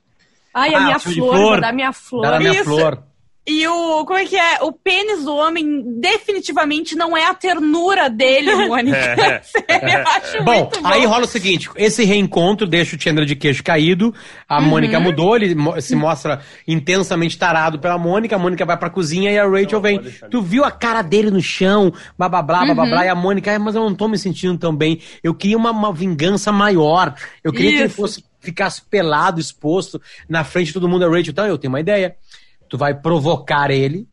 Ai, 0.53 0.75
a 0.75 0.79
Ah, 0.79 0.81
minha 0.85 0.99
flor 0.99 1.61
dar 1.61 1.73
minha 1.73 1.92
flor. 1.92 2.23
Dá 2.23 2.31
na 2.33 2.38
minha 2.40 2.53
Isso. 2.53 2.64
flor. 2.64 3.03
E 3.48 3.66
o. 3.66 4.04
Como 4.04 4.18
é 4.18 4.26
que 4.26 4.37
é? 4.37 4.62
O 4.62 4.70
pênis 4.72 5.24
do 5.24 5.34
homem 5.34 5.82
definitivamente 6.00 6.94
não 6.94 7.16
é 7.16 7.24
a 7.26 7.32
ternura 7.34 8.11
dele, 8.11 8.54
Mônica. 8.68 8.98
É. 9.18 9.40
Sério, 9.42 9.88
eu 9.98 10.06
acho 10.08 10.44
Bom, 10.44 10.54
muito 10.54 10.82
bom. 10.82 10.88
aí 10.88 11.04
rola 11.06 11.24
o 11.24 11.28
seguinte: 11.28 11.70
esse 11.76 12.04
reencontro 12.04 12.66
deixa 12.66 12.94
o 12.96 13.00
Chandler 13.00 13.24
de 13.26 13.34
queixo 13.34 13.64
caído, 13.64 14.14
a 14.48 14.58
Uhum. 14.58 14.66
Mônica 14.66 15.00
mudou, 15.00 15.34
ele 15.37 15.56
se 15.80 15.96
mostra 15.96 16.40
intensamente 16.66 17.38
tarado 17.38 17.78
pela 17.78 17.96
Mônica, 17.96 18.37
a 18.37 18.38
Mônica 18.38 18.64
vai 18.66 18.76
pra 18.76 18.90
cozinha 18.90 19.30
e 19.32 19.38
a 19.38 19.46
Rachel 19.48 19.80
vem. 19.80 20.00
Tu 20.30 20.42
viu 20.42 20.64
a 20.64 20.70
cara 20.70 21.00
dele 21.02 21.30
no 21.30 21.40
chão, 21.40 21.92
blá 22.18 22.28
blá 22.28 22.42
blá 22.42 22.64
blá 22.64 22.74
blá, 22.74 22.84
Uhum. 22.84 22.90
blá, 22.90 23.06
e 23.06 23.08
a 23.08 23.14
Mônica, 23.14 23.50
"Ai, 23.50 23.58
mas 23.58 23.74
eu 23.74 23.82
não 23.82 23.94
tô 23.94 24.08
me 24.08 24.18
sentindo 24.18 24.58
tão 24.58 24.74
bem. 24.76 25.00
Eu 25.22 25.34
queria 25.34 25.56
uma, 25.56 25.70
uma 25.70 25.92
vingança 25.92 26.52
maior. 26.52 27.14
Eu 27.42 27.52
queria 27.52 27.70
que 27.70 27.76
ele 27.78 27.87
Isso. 27.87 27.96
fosse 27.96 28.28
ficasse 28.40 28.80
pelado, 28.82 29.40
exposto 29.40 30.00
na 30.28 30.44
frente 30.44 30.68
de 30.68 30.72
todo 30.74 30.88
mundo. 30.88 31.04
A 31.04 31.08
Rachel, 31.08 31.30
então 31.32 31.46
eu 31.46 31.58
tenho 31.58 31.72
uma 31.72 31.80
ideia. 31.80 32.14
Tu 32.68 32.76
vai 32.76 32.94
provocar 32.94 33.70
ele, 33.70 34.07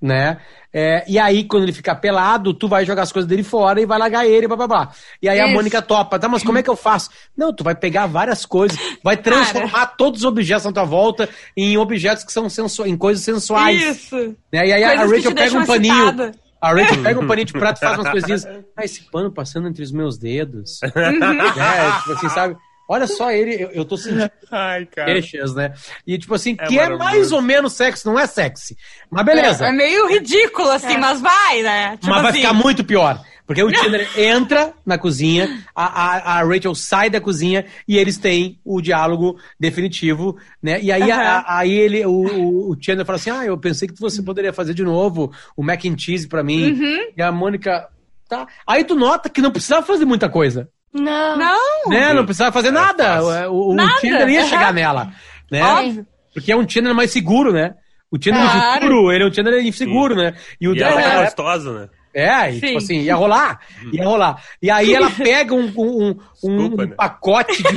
né? 0.00 0.38
É, 0.72 1.04
e 1.08 1.18
aí, 1.18 1.44
quando 1.44 1.64
ele 1.64 1.72
ficar 1.72 1.96
pelado, 1.96 2.54
tu 2.54 2.68
vai 2.68 2.84
jogar 2.84 3.02
as 3.02 3.10
coisas 3.10 3.28
dele 3.28 3.42
fora 3.42 3.80
e 3.80 3.86
vai 3.86 3.98
largar 3.98 4.24
ele, 4.24 4.46
blá 4.46 4.56
blá 4.56 4.68
blá. 4.68 4.92
E 5.20 5.28
aí 5.28 5.40
a 5.40 5.46
Isso. 5.46 5.54
Mônica 5.54 5.82
topa, 5.82 6.18
tá, 6.18 6.28
mas 6.28 6.44
como 6.44 6.58
é 6.58 6.62
que 6.62 6.70
eu 6.70 6.76
faço? 6.76 7.10
Não, 7.36 7.52
tu 7.52 7.64
vai 7.64 7.74
pegar 7.74 8.06
várias 8.06 8.46
coisas, 8.46 8.78
vai 9.02 9.16
transformar 9.16 9.86
todos 9.98 10.20
os 10.20 10.24
objetos 10.24 10.64
na 10.64 10.72
tua 10.72 10.84
volta 10.84 11.28
em 11.56 11.76
objetos 11.76 12.22
que 12.22 12.32
são 12.32 12.48
sensu 12.48 12.86
em 12.86 12.96
coisas 12.96 13.24
sensuais. 13.24 13.82
Isso. 13.82 14.16
Né? 14.52 14.68
E 14.68 14.72
aí 14.72 14.84
a 14.84 14.96
Coisas 15.06 15.22
que 15.22 15.28
Rachel 15.28 15.34
pega 15.34 15.58
um 15.58 15.66
paninho. 15.66 15.94
excitada. 15.94 16.32
A 16.60 16.72
Rachel 16.72 17.02
pega 17.02 17.20
um 17.20 17.26
paninho 17.26 17.46
de 17.46 17.52
prato 17.52 17.78
e 17.78 17.80
faz 17.80 17.98
umas 17.98 18.10
coisinhas. 18.10 18.46
Ah, 18.76 18.84
esse 18.84 19.02
pano 19.10 19.32
passando 19.32 19.66
entre 19.66 19.82
os 19.82 19.90
meus 19.90 20.16
dedos. 20.18 20.80
é, 20.82 21.98
tipo 21.98 22.12
assim, 22.12 22.28
sabe? 22.28 22.56
Olha 22.92 23.06
só 23.06 23.30
ele, 23.30 23.54
eu, 23.62 23.70
eu 23.70 23.84
tô 23.84 23.96
sentindo 23.96 24.28
Ai, 24.50 24.84
cara. 24.86 25.12
queixas, 25.12 25.54
né? 25.54 25.72
E 26.04 26.18
tipo 26.18 26.34
assim, 26.34 26.56
É 26.58 26.66
que 26.66 26.76
é 26.76 26.88
mais 26.96 27.30
ou 27.30 27.40
menos 27.40 27.72
sexy, 27.74 28.04
não 28.04 28.18
é 28.18 28.26
sexy. 28.26 28.76
Mas 29.08 29.24
beleza. 29.24 29.64
É 29.64 29.70
meio 29.70 30.08
ridículo, 30.08 30.68
assim, 30.70 30.96
mas 30.98 31.20
vai, 31.20 31.62
né? 31.62 31.96
Tipo 31.98 32.08
Mas 32.08 32.22
vai 32.22 32.30
assim, 32.32 32.40
ficar 32.40 32.52
muito 32.52 32.82
pior. 32.84 33.22
Porque 33.46 33.62
o 33.62 33.70
Chandler 33.70 34.08
entra 34.18 34.72
na 34.86 34.96
cozinha, 34.98 35.64
a, 35.74 35.84
a, 35.84 36.38
a 36.40 36.44
Rachel 36.44 36.74
sai 36.74 37.08
da 37.10 37.20
cozinha 37.20 37.64
e 37.86 37.96
eles 37.96 38.16
têm 38.18 38.58
o 38.64 38.80
diálogo 38.80 39.38
definitivo, 39.58 40.36
né? 40.62 40.80
E 40.82 40.90
aí, 40.90 41.10
a- 41.10 41.16
Aham. 41.16 41.44
a- 41.46 41.58
aí 41.58 41.72
ele, 41.72 42.04
o, 42.06 42.10
o- 42.12 42.70
o 42.72 42.76
Chandler 42.80 43.06
fala 43.06 43.16
assim: 43.16 43.30
Ah, 43.30 43.44
eu 43.44 43.56
pensei 43.58 43.86
que 43.88 43.98
você 44.00 44.20
poderia 44.22 44.52
fazer 44.52 44.74
de 44.74 44.82
novo 44.84 45.32
o 45.56 45.62
mac 45.62 45.84
and 45.84 45.96
cheese 45.98 46.26
pra 46.28 46.42
mim. 46.42 46.72
Uhum. 46.72 46.98
E 47.16 47.22
a 47.22 47.30
Mônica. 47.32 47.88
Tá. 48.28 48.46
Aí 48.66 48.84
tu 48.84 48.94
nota 48.94 49.28
que 49.28 49.40
não 49.40 49.50
precisava 49.50 49.84
fazer 49.86 50.04
muita 50.04 50.28
coisa. 50.28 50.68
Não. 50.92 51.36
Não, 51.36 51.88
Né? 51.88 52.12
Não 52.12 52.24
precisava 52.24 52.52
fazer 52.52 52.68
É 52.68 52.72
nada. 52.72 53.04
fácil. 53.22 53.52
O, 53.52 53.70
o, 53.70 53.74
Nada. 53.74 53.92
o 53.96 54.00
Chandler 54.00 54.28
ia 54.28 54.44
chegar 54.44 54.72
nela. 54.72 55.12
Né? 55.50 55.62
Óbvio. 55.62 56.06
Porque 56.34 56.52
é 56.52 56.56
um 56.56 56.68
Chandler 56.68 56.94
mais 56.94 57.10
seguro, 57.10 57.52
né? 57.52 57.74
O 58.10 58.16
Chandler 58.22 58.42
Claro. 58.50 58.76
inseguro, 58.86 59.12
ele 59.12 59.24
é 59.24 59.26
um 59.26 59.32
Chandler 59.32 59.64
inseguro, 59.66 60.14
né? 60.16 60.34
E 60.60 60.68
o 60.68 60.74
E 60.74 60.78
dela 60.78 61.00
é 61.00 61.24
gostosa, 61.24 61.72
né? 61.80 61.88
é, 62.12 62.50
e, 62.50 62.54
Sim. 62.54 62.60
tipo 62.66 62.78
assim, 62.78 63.00
ia 63.02 63.14
rolar, 63.14 63.60
ia 63.92 64.04
rolar. 64.04 64.42
E 64.60 64.68
aí 64.68 64.92
ela 64.92 65.08
pega 65.16 65.54
um, 65.54 65.72
um, 65.76 66.08
um, 66.08 66.16
um 66.42 66.56
Desculpa, 66.56 66.86
né? 66.86 66.94
pacote 66.96 67.62
de... 67.62 67.68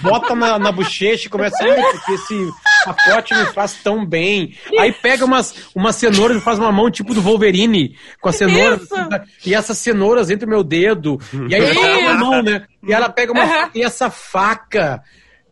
bota 0.00 0.34
na, 0.34 0.58
na 0.58 0.72
bochecha 0.72 1.26
e 1.26 1.30
começa, 1.30 1.56
ai, 1.62 1.82
porque 1.92 2.12
esse 2.12 2.50
pacote 2.84 3.34
me 3.34 3.46
faz 3.46 3.74
tão 3.82 4.04
bem. 4.04 4.54
Aí 4.78 4.92
pega 4.92 5.24
umas, 5.24 5.54
umas 5.74 5.96
cenouras 5.96 6.36
e 6.36 6.40
faz 6.40 6.58
uma 6.58 6.72
mão 6.72 6.90
tipo 6.90 7.14
do 7.14 7.20
Wolverine, 7.22 7.96
com 8.20 8.28
as 8.28 8.36
cenouras. 8.36 8.82
Isso. 8.82 8.94
assim, 8.94 9.08
tá? 9.08 9.24
e 9.44 9.54
essas 9.54 9.78
cenouras 9.78 10.30
entre 10.30 10.46
o 10.46 10.48
meu 10.48 10.62
dedo. 10.62 11.18
E 11.48 11.54
aí 11.54 11.74
pega 11.74 11.98
uma 11.98 12.14
mão, 12.14 12.42
né? 12.42 12.66
E 12.86 12.92
ela 12.92 13.08
pega 13.08 13.32
uma 13.32 13.42
Aham. 13.42 13.52
faca, 13.52 13.70
e 13.74 13.82
essa 13.82 14.10
faca 14.10 15.02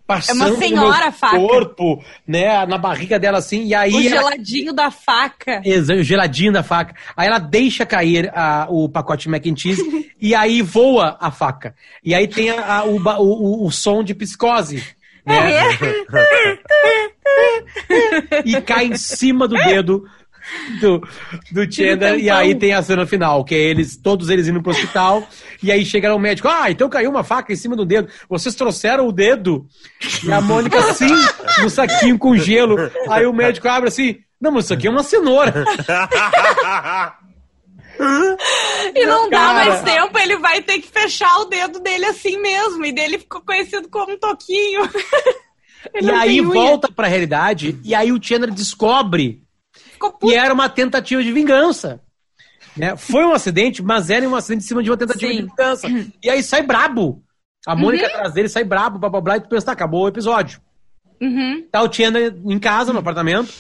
passando 0.07 0.49
no 0.51 0.57
senhora 0.59 1.05
meu 1.05 1.13
faca. 1.13 1.37
corpo, 1.37 2.05
né? 2.27 2.65
Na 2.67 2.79
barriga 2.79 3.19
dela 3.19 3.39
assim. 3.39 3.65
E 3.65 3.75
aí. 3.75 3.93
O 3.93 4.01
ela- 4.01 4.09
geladinho 4.09 4.73
da 4.73 4.91
faca. 4.91 5.61
Exa- 5.65 5.95
o 5.95 6.03
geladinho 6.03 6.53
da 6.53 6.63
faca. 6.63 6.95
Aí 7.17 7.27
ela 7.27 7.39
deixa 7.39 7.85
cair 7.85 8.31
a- 8.35 8.67
o 8.71 8.89
pacote 8.89 9.29
mac 9.29 9.45
and 9.47 9.57
cheese 9.57 9.83
e 10.21 10.35
aí 10.35 10.63
voa 10.63 11.17
a 11.21 11.31
faca. 11.31 11.75
E 12.05 12.15
aí 12.15 12.29
tem 12.29 12.51
a- 12.51 12.79
a- 12.79 12.85
o, 12.85 12.97
o- 12.99 13.63
o- 13.63 13.67
o 13.67 13.71
som 13.73 14.03
de 14.05 14.15
psicose. 14.15 14.83
Né? 15.27 15.35
e 18.45 18.61
cai 18.61 18.87
em 18.87 18.97
cima 18.97 19.49
do 19.49 19.57
dedo 19.57 20.05
do, 20.81 21.01
do 21.51 21.73
Chandler. 21.73 22.19
E 22.19 22.31
aí 22.31 22.55
tem 22.55 22.73
a 22.73 22.83
cena 22.83 23.07
final, 23.07 23.45
que 23.45 23.55
é 23.55 23.59
eles, 23.59 23.97
todos 23.97 24.29
eles 24.29 24.49
indo 24.49 24.63
pro 24.63 24.73
hospital. 24.73 25.27
E 25.63 25.73
aí 25.73 25.87
chega 25.87 26.15
o 26.15 26.19
médico, 26.19 26.49
ah, 26.49 26.71
então 26.71 26.87
caiu 26.87 27.11
uma 27.11 27.25
faca 27.25 27.51
em 27.51 27.57
cima 27.57 27.75
do 27.75 27.87
dedo. 27.87 28.09
Vocês 28.29 28.55
trouxeram 28.55 29.09
o 29.09 29.13
dedo? 29.13 29.67
E 30.23 30.31
a 30.31 30.39
Mônica, 30.39 30.81
sim, 30.93 31.09
no 31.63 31.71
saquinho 31.71 32.19
com 32.19 32.37
gelo. 32.37 32.77
Aí 33.09 33.25
o 33.25 33.33
médico 33.33 33.67
abre 33.67 33.89
assim, 33.89 34.19
não, 34.39 34.53
mas 34.53 34.67
isso 34.67 34.75
aqui 34.75 34.87
é 34.87 34.91
uma 34.91 35.03
cenoura. 35.03 35.65
E 38.95 39.07
não 39.07 39.31
dá 39.31 39.39
Cara. 39.39 39.55
mais 39.55 39.83
tempo, 39.83 40.19
ele 40.19 40.37
vai 40.37 40.61
ter 40.61 40.79
que 40.79 40.89
fechar 40.89 41.39
o 41.39 41.47
dedo 41.47 41.81
dele 41.81 42.05
assim 42.05 42.39
mesmo. 42.41 42.85
E 42.85 42.93
dele 42.93 43.19
ficou 43.19 43.41
conhecido 43.41 43.89
como 43.89 44.13
um 44.13 44.19
toquinho. 44.19 44.83
E 45.95 46.11
aí 46.11 46.41
volta 46.41 46.91
pra 46.91 47.07
realidade, 47.07 47.79
e 47.85 47.95
aí 47.95 48.11
o 48.11 48.21
Chandler 48.21 48.53
descobre 48.53 49.46
Ficou 49.97 50.13
puto. 50.13 50.33
era 50.35 50.53
uma 50.53 50.69
tentativa 50.69 51.23
de 51.23 51.33
vingança. 51.33 52.01
Né? 52.77 52.95
Foi 52.97 53.25
um 53.25 53.33
acidente, 53.33 53.83
mas 53.83 54.11
era 54.11 54.29
um 54.29 54.35
acidente 54.37 54.65
em 54.65 54.69
cima 54.69 54.83
de 54.83 54.91
uma 54.91 54.97
tentativa 54.97 55.33
Sim. 55.33 55.39
de 55.39 55.47
vingança. 55.47 55.89
E 56.23 56.29
aí 56.31 56.43
sai 56.43 56.63
brabo. 56.63 57.23
A 57.67 57.75
Mônica 57.75 58.05
Uhum. 58.05 58.11
atrás 58.13 58.33
dele 58.35 58.49
sai 58.49 58.65
brabo, 58.65 58.99
blá 58.99 59.09
blá 59.09 59.21
blá, 59.21 59.37
e 59.39 59.41
tu 59.41 59.49
pensa, 59.49 59.67
tá, 59.67 59.73
acabou 59.73 60.05
o 60.05 60.09
episódio. 60.09 60.61
Uhum. 61.21 61.67
Tá 61.73 61.83
o 61.83 61.93
Chandler 61.93 62.35
em 62.45 62.59
casa, 62.59 62.93
no 62.93 62.99
apartamento. 62.99 63.53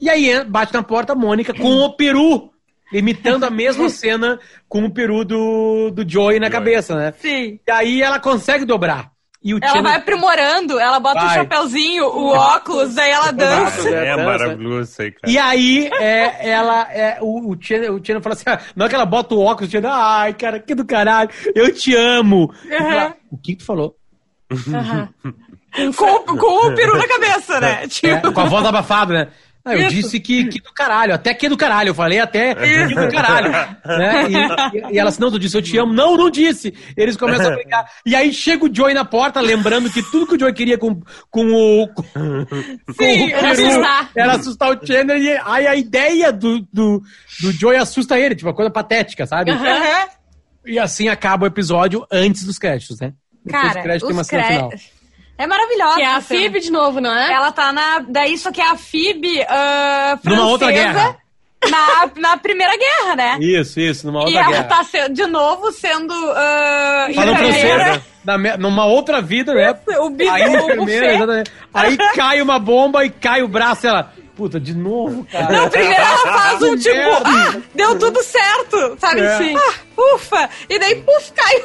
E 0.00 0.08
aí 0.08 0.42
bate 0.44 0.72
na 0.72 0.82
porta 0.82 1.12
a 1.12 1.16
Mônica 1.16 1.52
com 1.52 1.78
o 1.84 1.92
peru, 1.96 2.50
imitando 2.92 3.44
a 3.44 3.50
mesma 3.50 3.88
cena 3.90 4.38
com 4.68 4.84
o 4.84 4.90
peru 4.90 5.24
do, 5.24 5.90
do 5.90 6.08
Joey 6.08 6.38
na 6.40 6.48
cabeça, 6.48 6.94
né? 6.96 7.12
Sim. 7.18 7.58
E 7.66 7.70
aí 7.70 8.00
ela 8.00 8.18
consegue 8.20 8.64
dobrar. 8.64 9.10
E 9.42 9.54
o 9.54 9.56
Ela 9.56 9.66
Chandler- 9.68 9.84
vai 9.84 9.96
aprimorando, 9.96 10.78
ela 10.78 11.00
bota 11.00 11.18
o 11.20 11.26
Vai. 11.26 11.34
chapéuzinho, 11.36 12.04
o 12.04 12.26
óculos, 12.28 12.94
daí 12.94 13.10
ela 13.10 13.30
dança. 13.32 13.88
É 13.88 14.14
maravilhoso 14.14 14.90
isso 14.92 15.00
aí, 15.02 15.10
cara. 15.12 15.32
E 15.32 15.38
aí, 15.38 15.90
é, 15.98 16.50
ela, 16.50 16.82
é, 16.92 17.18
o, 17.22 17.50
o 17.52 17.56
Chandler, 17.58 17.90
o 17.94 18.22
fala 18.22 18.34
assim, 18.34 18.44
ah, 18.46 18.60
na 18.76 18.84
hora 18.84 18.88
que 18.90 18.94
ela 18.94 19.06
bota 19.06 19.34
o 19.34 19.40
óculos, 19.40 19.70
o 19.70 19.72
Chandler, 19.72 19.92
ai, 19.94 20.34
cara, 20.34 20.60
que 20.60 20.74
do 20.74 20.84
caralho, 20.84 21.30
eu 21.54 21.72
te 21.74 21.96
amo. 21.96 22.52
E 22.66 22.76
fala, 22.78 23.16
o 23.30 23.38
que 23.38 23.52
que 23.52 23.58
tu 23.60 23.64
falou? 23.64 23.96
Com, 25.96 26.04
o- 26.04 26.36
com 26.36 26.66
o 26.66 26.74
peru 26.74 26.98
na 26.98 27.06
cabeça, 27.08 27.60
né? 27.60 27.84
É, 27.84 27.88
Tipo, 27.88 28.32
com 28.32 28.40
a 28.40 28.44
voz 28.44 28.64
abafada, 28.66 29.12
né? 29.14 29.28
Ah, 29.64 29.74
eu 29.76 29.88
disse 29.88 30.18
que, 30.18 30.44
que 30.46 30.58
do 30.60 30.72
caralho, 30.72 31.12
até 31.14 31.34
que 31.34 31.48
do 31.48 31.56
caralho, 31.56 31.90
eu 31.90 31.94
falei 31.94 32.18
até 32.18 32.54
que 32.88 32.94
do 32.94 33.10
caralho. 33.12 33.50
Né? 33.84 34.24
E, 34.30 34.78
e- 34.78 34.94
e 34.94 34.98
ela 34.98 35.10
assim, 35.10 35.20
não, 35.20 35.30
tu 35.30 35.38
disse, 35.38 35.56
eu 35.56 35.60
te 35.62 35.76
amo. 35.76 35.92
Não, 35.92 36.16
não 36.16 36.30
disse. 36.30 36.72
Eles 36.96 37.16
começam 37.16 37.48
a 37.52 37.54
brigar. 37.56 37.84
E 38.06 38.16
aí 38.16 38.32
chega 38.32 38.64
o 38.64 38.74
Joey 38.74 38.94
na 38.94 39.04
porta, 39.04 39.38
lembrando 39.40 39.90
que 39.90 40.02
tudo 40.10 40.26
que 40.26 40.34
o 40.34 40.38
Joey 40.40 40.54
queria 40.54 40.78
com, 40.78 41.00
com 41.30 41.52
o. 41.52 41.88
Com, 41.88 42.02
com 42.14 42.92
Sim, 42.94 43.26
o 43.32 43.36
era 43.36 43.54
peru 43.54 43.68
assustar. 43.68 44.10
era 44.16 44.32
assustar 44.32 44.70
o 44.70 44.86
Chandler. 44.86 45.18
E 45.20 45.38
aí 45.44 45.66
a 45.66 45.76
ideia 45.76 46.32
do, 46.32 46.60
do, 46.72 47.02
do 47.42 47.52
Joey 47.52 47.76
assusta 47.76 48.18
ele, 48.18 48.34
tipo, 48.34 48.48
uma 48.48 48.54
coisa 48.56 48.70
patética, 48.70 49.26
sabe? 49.26 49.50
E 50.66 50.78
assim 50.78 51.08
acaba 51.08 51.44
o 51.44 51.46
episódio 51.46 52.06
antes 52.10 52.44
dos 52.44 52.58
créditos, 52.58 52.98
né? 53.00 53.12
Depois 53.44 53.62
Cara, 53.62 53.74
dos 53.74 53.82
créditos 53.82 54.06
tem 54.08 54.16
uma 54.16 54.22
os 54.22 54.26
cena 54.26 54.42
cré- 54.42 54.54
final. 54.54 54.70
É 55.40 55.46
maravilhosa. 55.46 55.94
Que 55.96 56.02
é 56.02 56.06
a. 56.06 56.20
Phoebe 56.20 56.60
de 56.60 56.70
novo, 56.70 57.00
não 57.00 57.16
é? 57.16 57.32
Ela 57.32 57.50
tá 57.50 57.72
na. 57.72 58.00
Daí 58.06 58.34
isso 58.34 58.48
aqui 58.48 58.60
é 58.60 58.68
a 58.68 58.76
Phoebe 58.76 59.42
ah, 59.48 60.18
francesa. 60.22 60.40
Numa 60.42 60.50
outra 60.52 60.70
guerra. 60.70 61.16
Na, 61.70 62.10
na 62.16 62.36
Primeira 62.38 62.72
Guerra, 62.76 63.16
né? 63.16 63.38
Isso, 63.40 63.78
isso, 63.80 64.06
numa 64.06 64.20
outra 64.20 64.32
e 64.32 64.36
ela 64.36 64.48
guerra. 64.50 64.64
tá 64.64 64.82
se- 64.84 65.08
de 65.10 65.26
novo 65.26 65.70
sendo. 65.72 66.12
ah, 66.34 67.08
Falando 67.14 67.36
francês, 67.36 68.00
na 68.24 68.38
numa 68.56 68.86
outra 68.86 69.20
vida, 69.20 69.52
né? 69.54 69.74
O 69.98 70.08
bico, 70.10 70.30
Aí, 70.30 70.42
o 70.56 70.76
buffet. 70.76 71.04
exatamente. 71.14 71.52
Aí 71.72 71.96
cai 72.14 72.40
uma 72.40 72.58
bomba 72.58 73.04
e 73.04 73.10
cai 73.10 73.42
o 73.42 73.48
braço 73.48 73.86
e 73.86 73.88
ela. 73.88 74.12
Puta, 74.40 74.58
de 74.58 74.74
novo, 74.74 75.26
cara. 75.30 75.52
Não, 75.52 75.68
primeiro 75.68 76.00
ela 76.00 76.16
faz 76.16 76.62
um 76.64 76.74
tipo, 76.74 77.10
ah, 77.26 77.56
deu 77.74 77.98
tudo 77.98 78.22
certo, 78.22 78.96
sabe? 78.98 79.20
É. 79.20 79.36
Sim. 79.36 79.54
Ah, 79.54 79.74
ufa! 80.14 80.48
E 80.66 80.78
daí, 80.78 80.94
puf, 81.02 81.30
cai. 81.36 81.56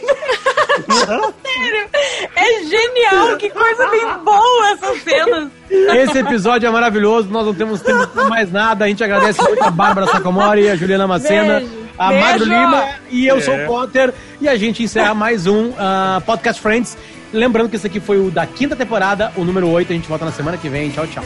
Sério, 1.41 1.89
é 2.35 2.63
genial, 2.65 3.37
que 3.37 3.49
coisa 3.49 3.87
bem 3.87 4.05
boa 4.25 4.71
essas 4.71 5.01
cenas. 5.03 5.49
Esse 5.69 6.19
episódio 6.19 6.67
é 6.67 6.69
maravilhoso, 6.69 7.29
nós 7.29 7.45
não 7.45 7.53
temos 7.53 7.79
tempo 7.81 8.09
mais 8.29 8.51
nada. 8.51 8.83
A 8.83 8.87
gente 8.89 9.01
agradece 9.01 9.41
muito 9.41 9.63
a 9.63 9.71
Bárbara 9.71 10.07
Sacomori, 10.07 10.69
a 10.69 10.75
Juliana 10.75 11.07
Macena, 11.07 11.59
Beijo. 11.61 11.87
a. 11.97 12.11
Magro 12.11 12.43
Lima 12.43 12.89
e 13.09 13.25
eu 13.25 13.37
É. 13.37 13.41
sou 13.41 13.55
o 13.55 13.65
Potter. 13.67 14.13
E 14.41 14.49
a 14.49 14.57
gente 14.57 14.83
encerra 14.83 15.13
mais 15.13 15.47
um 15.47 15.71
ah, 15.79 16.21
Podcast 16.25 16.61
Friends. 16.61 16.97
Lembrando 17.35 17.69
que 17.69 17.75
esse 17.75 17.85
aqui 17.85 17.99
foi 17.99 18.17
o 18.17 18.31
da 18.31 18.47
quinta 18.47 18.75
temporada, 18.77 19.31
o 19.35 19.43
número 19.43 19.69
8. 19.69 19.91
A 19.91 19.95
gente 19.95 20.07
volta 20.07 20.23
na 20.23 20.31
semana 20.31 20.57
que 20.57 20.69
vem. 20.69 20.89
Tchau, 20.89 21.05
tchau. 21.05 21.23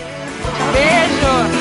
Beijo! 0.74 1.59